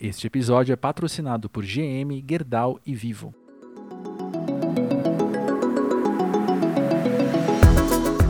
Este 0.00 0.28
episódio 0.28 0.72
é 0.72 0.76
patrocinado 0.76 1.50
por 1.50 1.64
GM, 1.64 2.24
Gerdau 2.24 2.78
e 2.86 2.94
Vivo. 2.94 3.34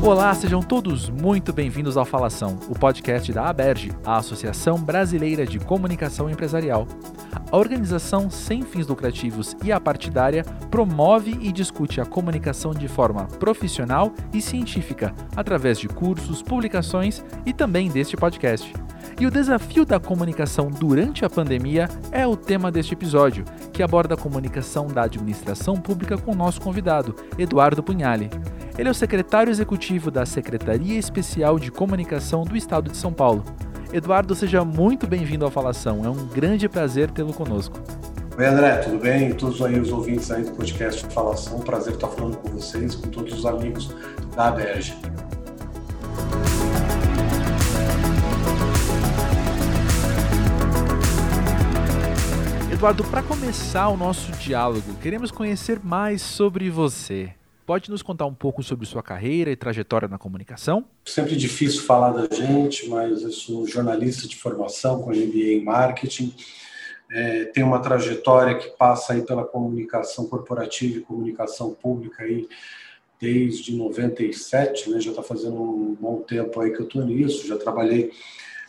Olá, 0.03 0.35
sejam 0.35 0.63
todos 0.63 1.11
muito 1.11 1.53
bem-vindos 1.53 1.99
ao 1.99 2.07
Falação, 2.07 2.59
o 2.71 2.75
podcast 2.75 3.31
da 3.35 3.51
ABERGE, 3.51 3.93
a 4.03 4.17
Associação 4.17 4.81
Brasileira 4.81 5.45
de 5.45 5.59
Comunicação 5.59 6.31
Empresarial. 6.31 6.89
A 7.53 7.55
organização 7.55 8.31
sem 8.31 8.63
fins 8.63 8.87
lucrativos 8.87 9.55
e 9.63 9.71
apartidária 9.71 10.45
promove 10.71 11.33
e 11.33 11.53
discute 11.53 12.01
a 12.01 12.07
comunicação 12.07 12.73
de 12.73 12.89
forma 12.89 13.27
profissional 13.27 14.15
e 14.33 14.41
científica, 14.41 15.15
através 15.37 15.79
de 15.79 15.87
cursos, 15.87 16.43
publicações 16.43 17.23
e 17.45 17.53
também 17.53 17.91
deste 17.91 18.17
podcast. 18.17 18.73
E 19.21 19.27
o 19.27 19.31
desafio 19.33 19.85
da 19.85 19.99
comunicação 19.99 20.71
durante 20.71 21.25
a 21.25 21.31
pandemia 21.31 21.89
é 22.13 22.25
o 22.25 22.37
tema 22.37 22.71
deste 22.71 22.95
episódio, 22.95 23.45
que 23.73 23.83
aborda 23.83 24.15
a 24.15 24.17
comunicação 24.17 24.87
da 24.87 25.03
administração 25.03 25.75
pública 25.75 26.17
com 26.17 26.31
o 26.31 26.37
nosso 26.37 26.61
convidado, 26.61 27.17
Eduardo 27.37 27.83
Punhali. 27.83 28.31
Ele 28.79 28.87
é 28.87 28.93
o 28.93 28.95
secretário 28.95 29.51
executivo 29.51 30.09
da 30.09 30.25
Secretaria 30.25 30.97
Especial 30.97 31.59
de 31.59 31.73
Comunicação 31.73 32.45
do 32.45 32.57
Estado 32.57 32.93
de 32.93 32.97
São 32.97 33.13
Paulo. 33.13 33.45
Eduardo, 33.93 34.37
seja 34.37 34.65
muito 34.65 35.05
bem-vindo 35.05 35.45
ao 35.45 35.51
Falação. 35.51 36.05
É 36.05 36.09
um 36.09 36.29
grande 36.29 36.69
prazer 36.69 37.11
tê-lo 37.11 37.33
conosco. 37.33 37.77
Oi, 38.39 38.47
André, 38.47 38.77
tudo 38.77 38.99
bem? 38.99 39.33
Todos 39.35 39.61
aí 39.63 39.81
os 39.81 39.91
ouvintes 39.91 40.31
aí 40.31 40.45
do 40.45 40.53
podcast 40.53 41.05
Falação. 41.13 41.59
Prazer 41.59 41.95
estar 41.95 42.07
falando 42.07 42.37
com 42.37 42.51
vocês, 42.51 42.95
com 42.95 43.09
todos 43.09 43.37
os 43.37 43.45
amigos 43.45 43.93
da 44.37 44.47
ABERGE. 44.47 44.95
Eduardo, 52.79 53.03
para 53.03 53.25
começar 53.25 53.89
o 53.89 53.97
nosso 53.97 54.31
diálogo, 54.31 54.95
queremos 55.03 55.33
conhecer 55.33 55.81
mais 55.83 56.23
sobre 56.23 56.71
você. 56.71 57.35
Pode 57.67 57.91
nos 57.91 58.03
contar 58.03 58.25
um 58.27 58.33
pouco 58.33 58.63
sobre 58.63 58.87
sua 58.87 59.03
carreira 59.03 59.51
e 59.51 59.57
trajetória 59.57 60.07
na 60.07 60.17
comunicação? 60.17 60.85
Sempre 61.05 61.35
difícil 61.35 61.83
falar 61.83 62.13
da 62.13 62.33
gente, 62.33 62.89
mas 62.89 63.23
eu 63.23 63.33
sou 63.33 63.67
jornalista 63.67 64.29
de 64.29 64.37
formação 64.37 65.03
com 65.03 65.11
MBA 65.11 65.55
em 65.55 65.65
marketing. 65.65 66.33
É, 67.11 67.47
tenho 67.47 67.67
uma 67.67 67.81
trajetória 67.81 68.57
que 68.57 68.69
passa 68.69 69.13
aí 69.13 69.23
pela 69.23 69.45
comunicação 69.45 70.29
corporativa 70.29 70.99
e 70.99 71.03
comunicação 71.03 71.75
pública 71.75 72.23
aí 72.23 72.49
desde 73.21 73.75
97, 73.75 74.89
né? 74.89 75.01
Já 75.01 75.11
está 75.11 75.23
fazendo 75.25 75.61
um 75.61 75.97
bom 76.01 76.19
tempo 76.19 76.61
aí 76.61 76.71
que 76.71 76.79
eu 76.79 76.87
estou 76.87 77.05
nisso. 77.05 77.45
Já 77.45 77.57
trabalhei 77.57 78.13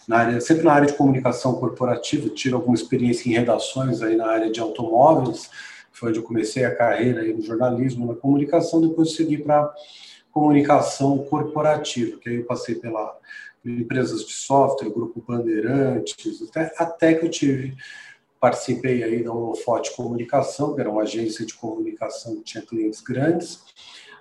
na 0.10 0.18
área, 0.18 0.42
sempre 0.42 0.64
na 0.64 0.74
área 0.74 0.88
de 0.88 0.94
comunicação 0.94 1.54
corporativa, 1.60 2.28
tive 2.30 2.56
alguma 2.56 2.74
experiência 2.74 3.30
em 3.30 3.34
redações 3.34 4.02
aí 4.02 4.16
na 4.16 4.26
área 4.26 4.52
de 4.52 4.60
automóveis, 4.60 5.52
foi 5.92 6.10
onde 6.10 6.18
eu 6.18 6.24
comecei 6.24 6.66
a 6.66 6.76
carreira 6.76 7.22
aí 7.22 7.32
no 7.32 7.44
jornalismo, 7.44 8.08
na 8.08 8.16
comunicação, 8.16 8.82
depois 8.82 9.16
segui 9.16 9.38
para 9.38 9.72
comunicação 10.32 11.20
corporativa, 11.20 12.18
que 12.18 12.28
aí 12.28 12.36
eu 12.38 12.46
passei 12.46 12.74
pela 12.74 13.16
empresas 13.64 14.26
de 14.26 14.34
software, 14.34 14.90
grupo 14.90 15.24
Bandeirantes, 15.28 16.42
até, 16.50 16.74
até 16.78 17.14
que 17.14 17.26
eu 17.26 17.30
tive 17.30 17.78
participei 18.40 19.04
aí 19.04 19.22
da 19.22 19.32
Holofote 19.32 19.96
Comunicação, 19.96 20.74
que 20.74 20.82
era 20.82 20.90
uma 20.90 21.04
agência 21.04 21.46
de 21.46 21.54
comunicação 21.54 22.38
que 22.38 22.44
tinha 22.44 22.64
clientes 22.64 23.02
grandes, 23.02 23.60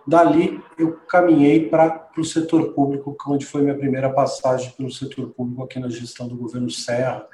Dali, 0.08 0.58
eu 0.78 0.92
caminhei 1.06 1.68
para 1.68 2.08
o 2.16 2.24
setor 2.24 2.72
público, 2.72 3.14
onde 3.26 3.44
foi 3.44 3.60
minha 3.60 3.76
primeira 3.76 4.08
passagem 4.08 4.70
pelo 4.70 4.90
setor 4.90 5.28
público 5.34 5.62
aqui 5.62 5.78
na 5.78 5.90
gestão 5.90 6.26
do 6.26 6.34
governo 6.34 6.70
Serra, 6.70 7.26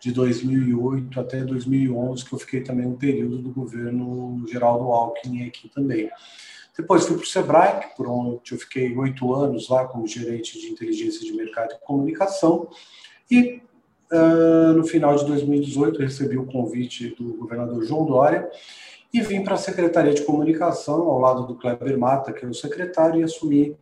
de 0.00 0.12
2008 0.12 1.18
até 1.18 1.42
2011, 1.42 2.24
que 2.24 2.32
eu 2.32 2.38
fiquei 2.38 2.60
também 2.62 2.86
um 2.86 2.96
período 2.96 3.38
do 3.38 3.50
governo 3.50 4.44
Geraldo 4.46 4.84
Alckmin 4.92 5.48
aqui 5.48 5.68
também. 5.68 6.08
Depois 6.78 7.04
fui 7.04 7.16
para 7.16 7.24
o 7.24 7.26
Sebrae, 7.26 7.80
por 7.96 8.06
onde 8.06 8.52
eu 8.52 8.58
fiquei 8.58 8.96
oito 8.96 9.34
anos 9.34 9.68
lá 9.68 9.88
como 9.88 10.06
gerente 10.06 10.56
de 10.56 10.68
inteligência 10.68 11.26
de 11.26 11.32
mercado 11.32 11.74
e 11.74 11.84
comunicação, 11.84 12.68
e 13.28 13.60
uh, 14.12 14.72
no 14.72 14.84
final 14.86 15.16
de 15.16 15.26
2018 15.26 16.00
recebi 16.00 16.38
o 16.38 16.46
convite 16.46 17.12
do 17.16 17.34
governador 17.38 17.82
João 17.84 18.06
Dória, 18.06 18.48
e 19.12 19.20
vim 19.20 19.42
para 19.42 19.54
a 19.54 19.58
Secretaria 19.58 20.14
de 20.14 20.22
Comunicação, 20.22 21.02
ao 21.02 21.18
lado 21.18 21.46
do 21.46 21.56
Kleber 21.56 21.98
Mata, 21.98 22.32
que 22.32 22.44
é 22.44 22.48
o 22.48 22.54
secretário, 22.54 23.20
e 23.20 23.24
assumi 23.24 23.76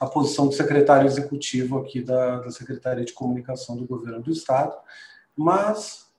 a 0.00 0.06
posição 0.06 0.48
de 0.48 0.56
secretário 0.56 1.06
executivo 1.06 1.78
aqui 1.78 2.00
da, 2.00 2.40
da 2.40 2.50
Secretaria 2.50 3.04
de 3.04 3.12
Comunicação 3.12 3.76
do 3.76 3.86
Governo 3.86 4.20
do 4.20 4.32
Estado, 4.32 4.74
mas 5.36 6.10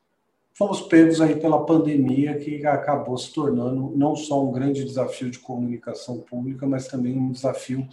fomos 0.54 0.82
pegos 0.82 1.20
aí 1.20 1.36
pela 1.36 1.66
pandemia, 1.66 2.38
que 2.38 2.66
acabou 2.66 3.18
se 3.18 3.34
tornando 3.34 3.92
não 3.96 4.16
só 4.16 4.44
um 4.44 4.52
grande 4.52 4.86
desafio 4.86 5.30
de 5.30 5.40
comunicação 5.40 6.20
pública, 6.20 6.68
mas 6.68 6.88
também 6.88 7.18
um 7.18 7.32
desafio 7.32 7.88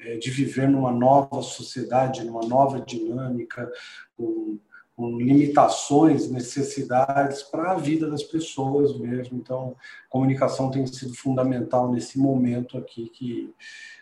é, 0.00 0.16
de 0.16 0.30
viver 0.30 0.68
numa 0.68 0.90
nova 0.90 1.42
sociedade, 1.42 2.24
numa 2.24 2.46
nova 2.46 2.80
dinâmica, 2.80 3.70
com 4.16 4.58
com 4.98 5.16
limitações, 5.16 6.28
necessidades 6.28 7.44
para 7.44 7.70
a 7.70 7.76
vida 7.76 8.10
das 8.10 8.24
pessoas 8.24 8.98
mesmo. 8.98 9.38
Então, 9.38 9.76
comunicação 10.10 10.72
tem 10.72 10.84
sido 10.88 11.14
fundamental 11.14 11.88
nesse 11.92 12.18
momento 12.18 12.76
aqui 12.76 13.08
que 13.08 13.54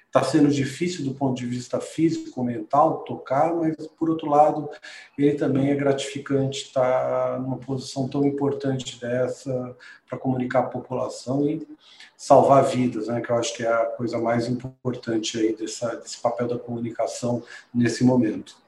está 0.07 0.23
sendo 0.25 0.49
difícil 0.49 1.05
do 1.05 1.13
ponto 1.13 1.37
de 1.37 1.45
vista 1.45 1.79
físico, 1.83 2.43
mental, 2.43 3.01
tocar, 3.01 3.55
mas 3.55 3.77
por 3.89 4.09
outro 4.09 4.31
lado, 4.31 4.71
ele 5.19 5.35
também 5.35 5.71
é 5.71 5.75
gratificante 5.75 6.63
estar 6.63 7.39
numa 7.41 7.59
posição 7.59 8.09
tão 8.09 8.25
importante 8.25 8.99
dessa 8.99 9.77
para 10.09 10.17
comunicar 10.17 10.61
a 10.61 10.69
população 10.69 11.47
e 11.47 11.69
salvar 12.17 12.65
vidas, 12.65 13.09
né? 13.09 13.21
Que 13.21 13.31
eu 13.31 13.37
acho 13.37 13.55
que 13.55 13.63
é 13.63 13.69
a 13.71 13.85
coisa 13.85 14.19
mais 14.19 14.49
importante 14.49 15.39
aí 15.39 15.55
dessa, 15.55 15.95
desse 15.97 16.23
papel 16.23 16.49
da 16.49 16.59
comunicação 16.59 17.43
nesse 17.75 18.03
momento. 18.03 18.65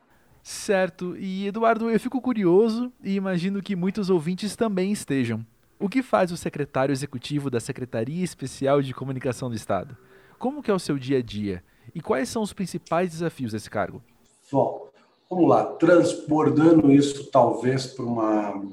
Certo. 0.48 1.14
E 1.18 1.46
Eduardo, 1.46 1.90
eu 1.90 2.00
fico 2.00 2.22
curioso 2.22 2.90
e 3.04 3.14
imagino 3.14 3.60
que 3.60 3.76
muitos 3.76 4.08
ouvintes 4.08 4.56
também 4.56 4.90
estejam. 4.90 5.44
O 5.78 5.90
que 5.90 6.02
faz 6.02 6.32
o 6.32 6.38
secretário 6.38 6.90
executivo 6.90 7.50
da 7.50 7.60
Secretaria 7.60 8.24
Especial 8.24 8.80
de 8.80 8.94
Comunicação 8.94 9.50
do 9.50 9.54
Estado? 9.54 9.94
Como 10.38 10.62
que 10.62 10.70
é 10.70 10.74
o 10.74 10.78
seu 10.78 10.98
dia 10.98 11.18
a 11.18 11.22
dia? 11.22 11.62
E 11.94 12.00
quais 12.00 12.30
são 12.30 12.40
os 12.40 12.54
principais 12.54 13.10
desafios 13.10 13.52
desse 13.52 13.68
cargo? 13.68 14.02
Bom, 14.50 14.88
vamos 15.28 15.50
lá, 15.50 15.66
transbordando 15.66 16.90
isso 16.90 17.30
talvez 17.30 17.86
para 17.86 18.06
uma 18.06 18.64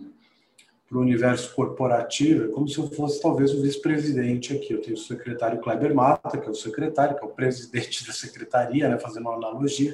para 0.88 0.98
o 0.98 1.02
universo 1.02 1.54
corporativo, 1.56 2.46
é 2.46 2.48
como 2.48 2.70
se 2.70 2.78
eu 2.78 2.88
fosse 2.90 3.22
talvez 3.22 3.54
o 3.54 3.62
vice-presidente 3.62 4.56
aqui. 4.56 4.72
Eu 4.72 4.82
tenho 4.82 4.96
o 4.96 5.00
secretário 5.00 5.60
Kleber 5.60 5.94
Mata, 5.94 6.38
que 6.38 6.48
é 6.48 6.50
o 6.50 6.56
secretário, 6.56 7.18
que 7.18 7.26
é 7.26 7.28
o 7.28 7.32
presidente 7.32 8.06
da 8.08 8.14
secretaria, 8.14 8.88
né, 8.88 8.98
fazendo 8.98 9.24
uma 9.24 9.36
analogia, 9.36 9.94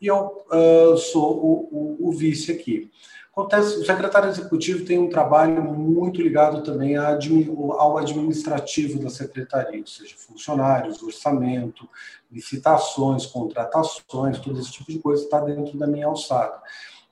e 0.00 0.06
eu 0.06 0.44
uh, 0.50 0.96
sou 0.96 1.36
o, 1.36 1.68
o, 1.70 2.08
o, 2.08 2.12
vice 2.12 2.52
aqui. 2.52 2.90
Acontece, 3.32 3.76
o 3.78 3.84
secretário 3.84 4.28
executivo 4.28 4.84
tem 4.84 4.98
um 4.98 5.08
trabalho 5.08 5.62
muito 5.62 6.20
ligado 6.20 6.62
também 6.62 6.96
ao 6.96 7.96
administrativo 7.96 8.98
da 8.98 9.10
secretaria, 9.10 9.80
ou 9.80 9.86
seja, 9.86 10.14
funcionários, 10.16 11.02
orçamento, 11.02 11.88
licitações, 12.30 13.26
contratações, 13.26 14.40
todo 14.40 14.58
esse 14.58 14.72
tipo 14.72 14.90
de 14.90 14.98
coisa 14.98 15.22
está 15.22 15.40
dentro 15.40 15.78
da 15.78 15.86
minha 15.86 16.06
alçada. 16.06 16.60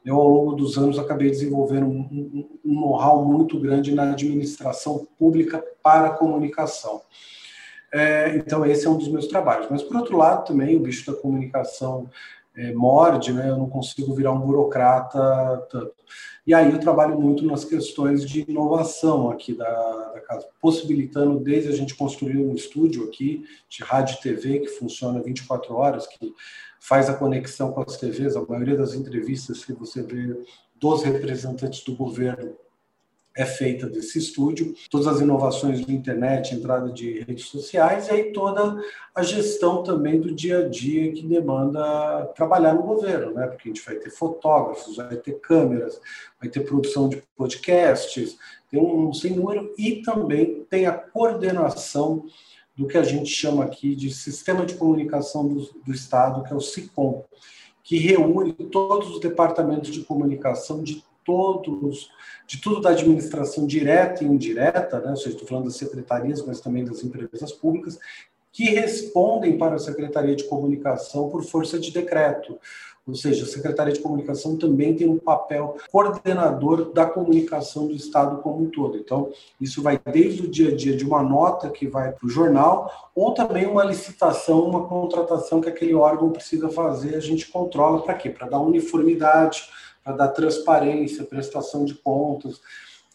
Eu, 0.04 0.16
ao 0.16 0.28
longo 0.28 0.52
dos 0.52 0.78
anos, 0.78 0.98
acabei 0.98 1.30
desenvolvendo 1.30 1.86
um, 1.86 1.98
um, 2.00 2.48
um 2.64 2.80
know-how 2.80 3.24
muito 3.24 3.58
grande 3.58 3.92
na 3.92 4.12
administração 4.12 5.06
pública 5.18 5.64
para 5.82 6.08
a 6.08 6.14
comunicação. 6.14 7.02
É, 7.92 8.36
então, 8.36 8.64
esse 8.66 8.86
é 8.86 8.90
um 8.90 8.98
dos 8.98 9.08
meus 9.08 9.26
trabalhos. 9.26 9.68
Mas, 9.70 9.82
por 9.82 9.96
outro 9.96 10.16
lado, 10.16 10.46
também 10.46 10.76
o 10.76 10.80
bicho 10.80 11.10
da 11.10 11.18
comunicação 11.18 12.10
é, 12.56 12.72
morde, 12.72 13.32
né? 13.32 13.50
Eu 13.50 13.56
não 13.56 13.68
consigo 13.68 14.14
virar 14.14 14.32
um 14.32 14.40
burocrata 14.40 15.66
tanto. 15.70 15.92
E 16.46 16.54
aí 16.54 16.72
eu 16.72 16.78
trabalho 16.78 17.20
muito 17.20 17.44
nas 17.44 17.64
questões 17.64 18.24
de 18.24 18.44
inovação 18.48 19.30
aqui 19.30 19.52
da, 19.52 20.12
da 20.12 20.20
casa, 20.20 20.46
possibilitando 20.60 21.40
desde 21.40 21.68
a 21.70 21.72
gente 21.72 21.94
construir 21.94 22.38
um 22.38 22.54
estúdio 22.54 23.04
aqui 23.04 23.44
de 23.68 23.82
rádio 23.82 24.16
e 24.18 24.22
TV 24.22 24.60
que 24.60 24.68
funciona 24.68 25.20
24 25.20 25.74
horas, 25.74 26.06
que 26.06 26.32
faz 26.78 27.10
a 27.10 27.14
conexão 27.14 27.72
com 27.72 27.82
as 27.82 27.96
TVs, 27.96 28.36
a 28.36 28.42
maioria 28.42 28.76
das 28.76 28.94
entrevistas 28.94 29.64
que 29.64 29.72
você 29.72 30.02
vê 30.02 30.40
dos 30.76 31.02
representantes 31.02 31.82
do 31.82 31.96
governo 31.96 32.54
é 33.36 33.44
feita 33.44 33.86
desse 33.86 34.18
estúdio, 34.18 34.74
todas 34.90 35.06
as 35.06 35.20
inovações 35.20 35.84
de 35.84 35.92
internet, 35.92 36.54
entrada 36.54 36.90
de 36.90 37.20
redes 37.20 37.44
sociais 37.44 38.08
e 38.08 38.10
aí 38.10 38.32
toda 38.32 38.82
a 39.14 39.22
gestão 39.22 39.82
também 39.82 40.18
do 40.18 40.34
dia 40.34 40.60
a 40.60 40.68
dia 40.68 41.12
que 41.12 41.22
demanda 41.22 42.32
trabalhar 42.34 42.72
no 42.72 42.82
governo, 42.82 43.34
né? 43.34 43.46
Porque 43.46 43.68
a 43.68 43.72
gente 43.74 43.84
vai 43.84 43.96
ter 43.96 44.08
fotógrafos, 44.08 44.96
vai 44.96 45.16
ter 45.16 45.38
câmeras, 45.40 46.00
vai 46.40 46.48
ter 46.48 46.60
produção 46.60 47.10
de 47.10 47.22
podcasts, 47.36 48.38
tem 48.70 48.80
um 48.80 49.12
sem 49.12 49.36
número 49.36 49.74
e 49.76 50.02
também 50.02 50.64
tem 50.70 50.86
a 50.86 50.92
coordenação 50.92 52.24
do 52.74 52.86
que 52.86 52.96
a 52.96 53.02
gente 53.02 53.28
chama 53.28 53.64
aqui 53.64 53.94
de 53.94 54.10
Sistema 54.10 54.64
de 54.64 54.74
Comunicação 54.74 55.46
do, 55.46 55.60
do 55.84 55.92
Estado, 55.92 56.42
que 56.42 56.52
é 56.52 56.56
o 56.56 56.60
SICOM, 56.60 57.22
que 57.82 57.98
reúne 57.98 58.52
todos 58.52 59.10
os 59.10 59.20
departamentos 59.20 59.90
de 59.90 60.04
comunicação 60.04 60.82
de 60.82 61.04
todos, 61.26 62.08
de 62.46 62.60
tudo 62.60 62.80
da 62.80 62.90
administração 62.90 63.66
direta 63.66 64.22
e 64.22 64.26
indireta, 64.26 65.00
né? 65.00 65.10
ou 65.10 65.16
seja, 65.16 65.30
estou 65.30 65.46
falando 65.48 65.64
das 65.64 65.76
secretarias, 65.76 66.46
mas 66.46 66.60
também 66.60 66.84
das 66.84 67.02
empresas 67.02 67.52
públicas, 67.52 67.98
que 68.52 68.64
respondem 68.70 69.58
para 69.58 69.74
a 69.74 69.78
Secretaria 69.78 70.34
de 70.34 70.44
Comunicação 70.44 71.28
por 71.28 71.44
força 71.44 71.78
de 71.78 71.90
decreto. 71.90 72.58
Ou 73.06 73.14
seja, 73.14 73.44
a 73.44 73.46
Secretaria 73.46 73.92
de 73.92 74.00
Comunicação 74.00 74.56
também 74.56 74.96
tem 74.96 75.08
um 75.08 75.18
papel 75.18 75.76
coordenador 75.92 76.92
da 76.92 77.06
comunicação 77.06 77.86
do 77.86 77.94
Estado 77.94 78.42
como 78.42 78.64
um 78.64 78.70
todo. 78.70 78.96
Então, 78.96 79.30
isso 79.60 79.80
vai 79.80 80.00
desde 80.12 80.42
o 80.42 80.50
dia 80.50 80.72
a 80.72 80.74
dia 80.74 80.96
de 80.96 81.04
uma 81.04 81.22
nota 81.22 81.70
que 81.70 81.86
vai 81.86 82.10
para 82.10 82.26
o 82.26 82.30
jornal, 82.30 83.10
ou 83.14 83.32
também 83.32 83.64
uma 83.66 83.84
licitação, 83.84 84.68
uma 84.68 84.88
contratação 84.88 85.60
que 85.60 85.68
aquele 85.68 85.94
órgão 85.94 86.30
precisa 86.30 86.68
fazer, 86.68 87.14
a 87.14 87.20
gente 87.20 87.46
controla 87.48 88.02
para 88.02 88.14
quê? 88.14 88.28
Para 88.28 88.48
dar 88.48 88.58
uniformidade, 88.58 89.68
para 90.06 90.14
dar 90.14 90.28
transparência, 90.28 91.24
prestação 91.24 91.84
de 91.84 91.94
contas, 91.94 92.60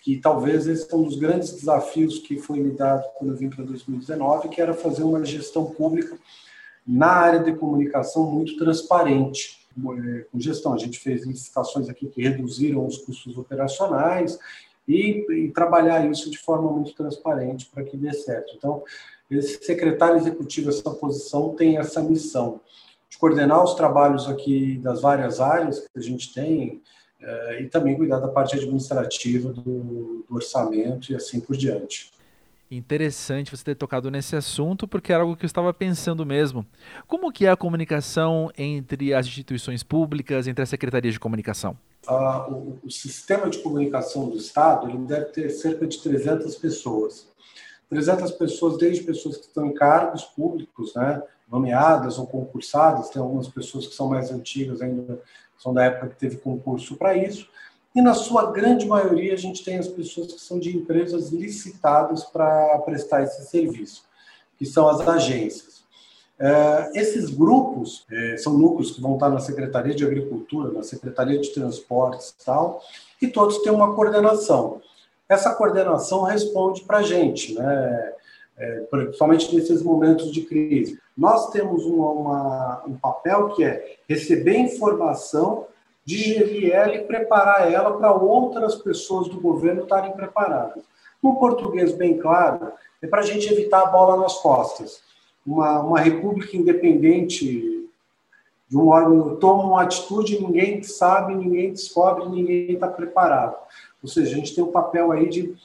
que 0.02 0.18
talvez 0.18 0.68
esse 0.68 0.94
é 0.94 0.98
um 0.98 1.04
dos 1.04 1.16
grandes 1.16 1.54
desafios 1.54 2.20
que 2.20 2.38
foi 2.38 2.60
me 2.60 2.72
dado 2.72 3.08
quando 3.18 3.32
eu 3.32 3.38
vim 3.38 3.50
para 3.50 3.64
2019, 3.64 4.50
que 4.50 4.60
era 4.60 4.74
fazer 4.74 5.04
uma 5.04 5.24
gestão 5.24 5.68
pública 5.68 6.18
na 6.86 7.08
área 7.08 7.40
de 7.40 7.54
comunicação 7.54 8.30
muito 8.30 8.58
transparente 8.58 9.66
com 9.82 10.38
gestão. 10.38 10.74
A 10.74 10.78
gente 10.78 11.00
fez 11.00 11.26
licitações 11.26 11.88
aqui 11.88 12.08
que 12.08 12.24
reduziram 12.24 12.86
os 12.86 12.98
custos 12.98 13.38
operacionais 13.38 14.38
e, 14.86 15.26
e 15.32 15.52
trabalhar 15.52 16.06
isso 16.12 16.30
de 16.30 16.40
forma 16.40 16.70
muito 16.70 16.94
transparente 16.94 17.70
para 17.74 17.86
que 17.86 17.96
dê 17.96 18.12
certo. 18.12 18.54
Então, 18.58 18.84
esse 19.30 19.64
secretário 19.64 20.18
executivo, 20.18 20.68
essa 20.68 20.92
posição, 20.92 21.56
tem 21.56 21.78
essa 21.78 22.02
missão 22.02 22.60
de 23.12 23.18
coordenar 23.18 23.62
os 23.62 23.76
trabalhos 23.76 24.28
aqui 24.28 24.78
das 24.78 25.02
várias 25.02 25.42
áreas 25.42 25.80
que 25.80 26.00
a 26.00 26.02
gente 26.02 26.34
tem 26.34 26.82
é, 27.20 27.62
e 27.62 27.68
também 27.68 27.96
cuidar 27.96 28.20
da 28.20 28.30
parte 28.30 28.56
administrativa 28.56 29.52
do, 29.52 30.24
do 30.28 30.36
orçamento 30.36 31.12
e 31.12 31.16
assim 31.16 31.42
por 31.42 31.58
diante. 31.58 32.10
Interessante 32.72 33.52
você 33.52 33.66
ter 33.66 33.76
tocado 33.76 34.10
nesse 34.10 34.34
assunto, 34.34 34.88
porque 34.88 35.12
era 35.12 35.24
algo 35.24 35.36
que 35.36 35.44
eu 35.44 35.48
estava 35.48 35.74
pensando 35.74 36.26
mesmo. 36.26 36.66
Como 37.06 37.30
que 37.30 37.46
é 37.46 37.52
a 37.52 37.58
comunicação 37.58 38.50
entre 38.58 39.14
as 39.14 39.28
instituições 39.28 39.84
públicas, 39.84 40.48
entre 40.48 40.64
a 40.64 40.66
Secretaria 40.66 41.12
de 41.12 41.20
Comunicação? 41.20 41.78
Ah, 42.08 42.48
o, 42.50 42.80
o, 42.82 42.90
sistema 42.90 43.50
de 43.50 43.60
comunicação 43.60 44.30
do 44.30 44.38
Estado 44.38 44.90
ele 44.90 45.00
deve 45.00 45.26
ter 45.26 45.50
cerca 45.50 45.86
de 45.86 46.02
300 46.02 46.56
pessoas. 46.56 47.28
300 47.90 48.32
pessoas, 48.32 48.78
desde 48.78 49.04
pessoas 49.04 49.36
que 49.36 49.48
estão 49.48 49.66
em 49.66 49.74
cargos 49.74 50.24
públicos, 50.24 50.96
né, 50.96 51.22
nomeadas 51.52 52.18
ou 52.18 52.26
concursadas, 52.26 53.10
tem 53.10 53.22
algumas 53.22 53.48
pessoas 53.50 53.86
que 53.86 53.94
são 53.94 54.08
mais 54.08 54.32
antigas 54.32 54.82
ainda, 54.82 55.22
são 55.58 55.74
da 55.74 55.84
época 55.84 56.10
que 56.10 56.16
teve 56.16 56.38
concurso 56.38 56.96
para 56.96 57.16
isso, 57.16 57.48
e 57.94 58.02
na 58.02 58.14
sua 58.14 58.52
grande 58.52 58.86
maioria 58.86 59.34
a 59.34 59.38
gente 59.38 59.64
tem 59.64 59.78
as 59.78 59.88
pessoas 59.88 60.34
que 60.34 60.40
são 60.40 60.58
de 60.60 60.76
empresas 60.76 61.30
licitadas 61.30 62.24
para 62.24 62.80
prestar 62.80 63.24
esse 63.24 63.46
serviço, 63.48 64.06
que 64.58 64.66
são 64.66 64.88
as 64.88 65.06
agências. 65.06 65.82
É, 66.40 66.92
esses 66.96 67.30
grupos 67.30 68.06
é, 68.10 68.38
são 68.38 68.58
núcleos 68.58 68.92
que 68.92 69.02
vão 69.02 69.16
estar 69.16 69.30
na 69.30 69.40
Secretaria 69.40 69.94
de 69.94 70.06
Agricultura, 70.06 70.72
na 70.72 70.82
Secretaria 70.82 71.40
de 71.40 71.54
Transportes 71.54 72.30
e 72.30 72.46
tal, 72.46 72.82
e 73.22 73.28
todos 73.28 73.60
têm 73.60 73.72
uma 73.72 73.94
coordenação. 73.94 74.82
Essa 75.30 75.54
coordenação 75.54 76.24
responde 76.24 76.84
para 76.84 77.00
a 77.00 77.04
gente, 77.04 77.54
né? 77.54 78.14
É, 78.58 78.82
principalmente 78.92 79.56
nesses 79.56 79.82
momentos 79.82 80.32
de 80.32 80.42
crise. 80.42 81.00
Nós 81.18 81.50
temos 81.50 81.84
uma, 81.86 82.12
uma, 82.12 82.84
um 82.86 82.96
papel 82.96 83.50
que 83.50 83.64
é 83.64 83.96
receber 84.08 84.58
informação 84.58 85.66
digerir 86.06 86.74
ela 86.74 86.96
e 86.96 87.06
preparar 87.06 87.72
ela 87.72 87.98
para 87.98 88.14
outras 88.14 88.76
pessoas 88.76 89.28
do 89.28 89.40
governo 89.40 89.84
estarem 89.84 90.12
preparadas. 90.14 90.84
No 91.22 91.36
português 91.36 91.94
bem 91.94 92.18
claro, 92.18 92.72
é 93.02 93.08
para 93.08 93.22
a 93.22 93.26
gente 93.26 93.52
evitar 93.52 93.82
a 93.84 93.88
bola 93.88 94.18
nas 94.18 94.38
costas. 94.40 95.02
Uma, 95.46 95.80
uma 95.82 96.00
república 96.00 96.58
independente 96.58 97.88
de 98.68 98.78
um 98.78 98.88
órgão 98.88 99.36
toma 99.36 99.64
uma 99.64 99.84
atitude, 99.84 100.42
ninguém 100.42 100.82
sabe, 100.82 101.36
ninguém 101.36 101.72
descobre, 101.72 102.30
ninguém 102.30 102.72
está 102.72 102.88
preparado. 102.88 103.56
Ou 104.02 104.10
seja, 104.10 104.32
a 104.32 104.36
gente 104.36 104.56
tem 104.56 104.64
um 104.64 104.72
papel 104.72 105.12
aí 105.12 105.30
de 105.30 105.56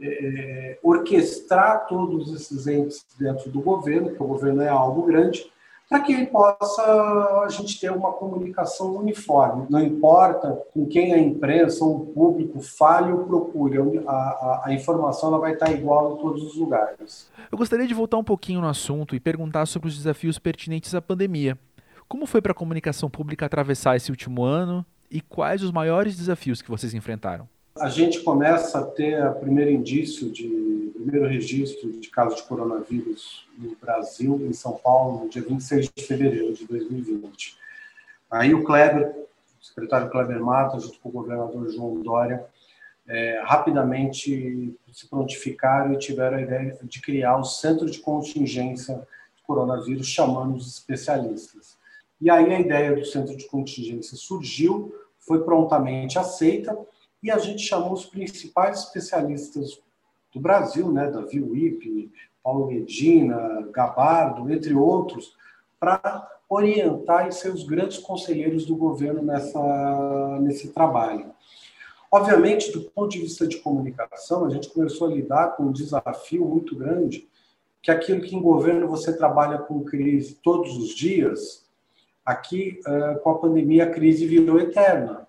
é, 0.00 0.78
orquestrar 0.82 1.86
todos 1.86 2.34
esses 2.34 2.66
entes 2.66 3.04
dentro 3.18 3.50
do 3.50 3.60
governo, 3.60 4.08
porque 4.08 4.22
o 4.22 4.26
governo 4.26 4.62
é 4.62 4.68
algo 4.68 5.02
grande, 5.02 5.50
para 5.88 6.00
que 6.00 6.12
ele 6.12 6.26
possa 6.26 6.82
a 6.82 7.48
gente 7.48 7.78
ter 7.78 7.92
uma 7.92 8.12
comunicação 8.12 8.96
uniforme. 8.96 9.66
Não 9.68 9.80
importa 9.80 10.50
com 10.72 10.86
quem 10.86 11.12
a 11.12 11.18
imprensa 11.18 11.84
ou 11.84 11.96
o 11.96 12.06
público 12.06 12.60
fale 12.60 13.12
ou 13.12 13.24
procure, 13.24 14.02
a, 14.06 14.12
a, 14.12 14.62
a 14.66 14.72
informação 14.72 15.28
ela 15.28 15.38
vai 15.38 15.52
estar 15.52 15.70
igual 15.70 16.14
em 16.14 16.16
todos 16.22 16.42
os 16.42 16.56
lugares. 16.56 17.30
Eu 17.50 17.58
gostaria 17.58 17.86
de 17.86 17.94
voltar 17.94 18.16
um 18.16 18.24
pouquinho 18.24 18.60
no 18.60 18.68
assunto 18.68 19.14
e 19.14 19.20
perguntar 19.20 19.66
sobre 19.66 19.88
os 19.88 19.96
desafios 19.96 20.38
pertinentes 20.38 20.94
à 20.94 21.02
pandemia. 21.02 21.58
Como 22.08 22.26
foi 22.26 22.40
para 22.40 22.52
a 22.52 22.54
comunicação 22.54 23.10
pública 23.10 23.46
atravessar 23.46 23.96
esse 23.96 24.10
último 24.10 24.42
ano 24.42 24.84
e 25.10 25.20
quais 25.20 25.62
os 25.62 25.70
maiores 25.70 26.16
desafios 26.16 26.60
que 26.60 26.70
vocês 26.70 26.94
enfrentaram? 26.94 27.48
A 27.76 27.88
gente 27.88 28.22
começa 28.22 28.78
a 28.78 28.84
ter 28.84 29.26
o 29.26 29.34
primeiro 29.34 29.68
indício 29.68 30.30
de 30.30 30.92
primeiro 30.94 31.26
registro 31.26 31.90
de 31.90 32.08
casos 32.08 32.36
de 32.36 32.44
coronavírus 32.44 33.48
no 33.58 33.74
Brasil, 33.74 34.40
em 34.48 34.52
São 34.52 34.74
Paulo, 34.74 35.24
no 35.24 35.28
dia 35.28 35.42
26 35.42 35.90
de 35.92 36.04
fevereiro 36.04 36.54
de 36.54 36.66
2020. 36.66 37.58
Aí 38.30 38.54
o 38.54 38.62
Kleber, 38.62 39.12
o 39.60 39.64
secretário 39.64 40.08
Kleber 40.08 40.40
Mata, 40.40 40.78
junto 40.78 41.00
com 41.00 41.08
o 41.08 41.12
governador 41.12 41.68
João 41.68 42.00
Dória, 42.00 42.46
é, 43.08 43.42
rapidamente 43.44 44.72
se 44.92 45.08
prontificaram 45.08 45.94
e 45.94 45.98
tiveram 45.98 46.38
a 46.38 46.42
ideia 46.42 46.78
de 46.80 47.02
criar 47.02 47.36
o 47.38 47.44
centro 47.44 47.90
de 47.90 47.98
contingência 47.98 48.94
de 49.36 49.42
coronavírus, 49.42 50.06
chamando 50.06 50.56
os 50.56 50.68
especialistas. 50.68 51.76
E 52.20 52.30
aí 52.30 52.54
a 52.54 52.60
ideia 52.60 52.94
do 52.94 53.04
centro 53.04 53.36
de 53.36 53.46
contingência 53.48 54.16
surgiu, 54.16 54.94
foi 55.18 55.42
prontamente 55.42 56.18
aceita 56.18 56.78
e 57.24 57.30
a 57.30 57.38
gente 57.38 57.62
chamou 57.62 57.94
os 57.94 58.04
principais 58.04 58.80
especialistas 58.80 59.80
do 60.30 60.38
Brasil, 60.38 60.92
né, 60.92 61.10
Davi 61.10 61.40
Wip, 61.40 62.12
Paulo 62.42 62.66
Medina, 62.66 63.66
Gabardo, 63.72 64.52
entre 64.52 64.74
outros, 64.74 65.34
para 65.80 66.30
orientar 66.46 67.26
e 67.26 67.32
ser 67.32 67.50
os 67.50 67.64
grandes 67.64 67.96
conselheiros 67.96 68.66
do 68.66 68.76
governo 68.76 69.22
nessa, 69.22 70.38
nesse 70.42 70.68
trabalho. 70.68 71.32
Obviamente, 72.12 72.70
do 72.70 72.82
ponto 72.82 73.08
de 73.08 73.20
vista 73.20 73.46
de 73.46 73.56
comunicação, 73.56 74.44
a 74.44 74.50
gente 74.50 74.68
começou 74.68 75.08
a 75.08 75.14
lidar 75.14 75.56
com 75.56 75.64
um 75.64 75.72
desafio 75.72 76.44
muito 76.44 76.76
grande, 76.76 77.26
que 77.80 77.90
aquilo 77.90 78.20
que 78.20 78.36
em 78.36 78.42
governo 78.42 78.86
você 78.86 79.16
trabalha 79.16 79.58
com 79.58 79.82
crise 79.82 80.38
todos 80.42 80.76
os 80.76 80.94
dias, 80.94 81.64
aqui, 82.24 82.80
com 83.22 83.30
a 83.30 83.38
pandemia, 83.38 83.84
a 83.84 83.90
crise 83.90 84.26
virou 84.26 84.60
eterna. 84.60 85.23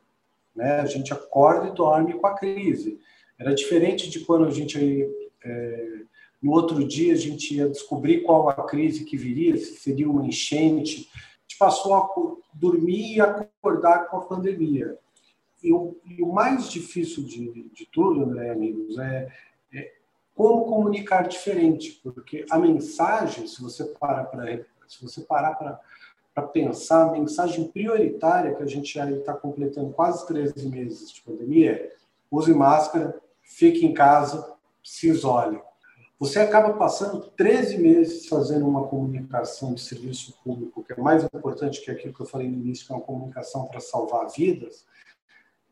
Né? 0.55 0.79
A 0.79 0.85
gente 0.85 1.11
acorda 1.11 1.67
e 1.67 1.73
dorme 1.73 2.13
com 2.13 2.25
a 2.25 2.35
crise. 2.35 2.99
Era 3.37 3.53
diferente 3.53 4.09
de 4.09 4.21
quando 4.21 4.45
a 4.45 4.51
gente, 4.51 5.07
é, 5.43 5.99
no 6.41 6.51
outro 6.51 6.85
dia, 6.87 7.13
a 7.13 7.17
gente 7.17 7.55
ia 7.55 7.67
descobrir 7.67 8.21
qual 8.21 8.49
a 8.49 8.65
crise 8.65 9.03
que 9.03 9.17
viria, 9.17 9.57
se 9.57 9.75
seria 9.75 10.09
uma 10.09 10.25
enchente. 10.25 11.09
A 11.13 11.41
gente 11.41 11.57
passou 11.59 11.93
a 11.93 12.09
dormir 12.53 13.15
e 13.15 13.21
acordar 13.21 14.07
com 14.07 14.17
a 14.17 14.21
pandemia. 14.21 14.97
E 15.61 15.73
o, 15.73 15.97
e 16.05 16.21
o 16.21 16.31
mais 16.31 16.69
difícil 16.69 17.23
de, 17.23 17.69
de 17.69 17.85
tudo, 17.91 18.23
André, 18.23 18.51
amigos, 18.51 18.97
é, 18.99 19.27
é 19.73 19.91
como 20.33 20.65
comunicar 20.65 21.27
diferente, 21.27 21.99
porque 22.03 22.45
a 22.49 22.59
mensagem, 22.59 23.47
se 23.47 23.61
você 23.61 23.85
parar 23.85 24.25
para 24.25 24.63
se 24.87 25.01
você 25.01 25.21
parar 25.21 25.55
para 25.55 25.79
para 26.35 26.47
pensar 26.47 27.07
a 27.07 27.11
mensagem 27.13 27.65
prioritária 27.69 28.53
que 28.53 28.61
a 28.61 28.65
gente 28.65 28.93
já 28.93 29.09
está 29.09 29.33
completando 29.33 29.93
quase 29.93 30.27
13 30.27 30.67
meses 30.67 31.13
de 31.13 31.21
pandemia 31.21 31.71
é 31.71 31.95
use 32.29 32.53
máscara, 32.53 33.15
fique 33.41 33.85
em 33.85 33.93
casa, 33.93 34.53
se 34.83 35.07
isole. 35.07 35.61
Você 36.19 36.39
acaba 36.39 36.73
passando 36.73 37.31
13 37.37 37.77
meses 37.77 38.27
fazendo 38.27 38.67
uma 38.67 38.85
comunicação 38.87 39.73
de 39.73 39.81
serviço 39.81 40.37
público, 40.43 40.83
que 40.83 40.91
é 40.91 40.97
mais 40.97 41.23
importante 41.23 41.81
que 41.81 41.89
aquilo 41.89 42.13
que 42.13 42.21
eu 42.21 42.25
falei 42.25 42.49
no 42.49 42.57
início, 42.57 42.85
que 42.85 42.91
é 42.91 42.95
uma 42.95 43.01
comunicação 43.01 43.65
para 43.67 43.79
salvar 43.79 44.27
vidas, 44.29 44.85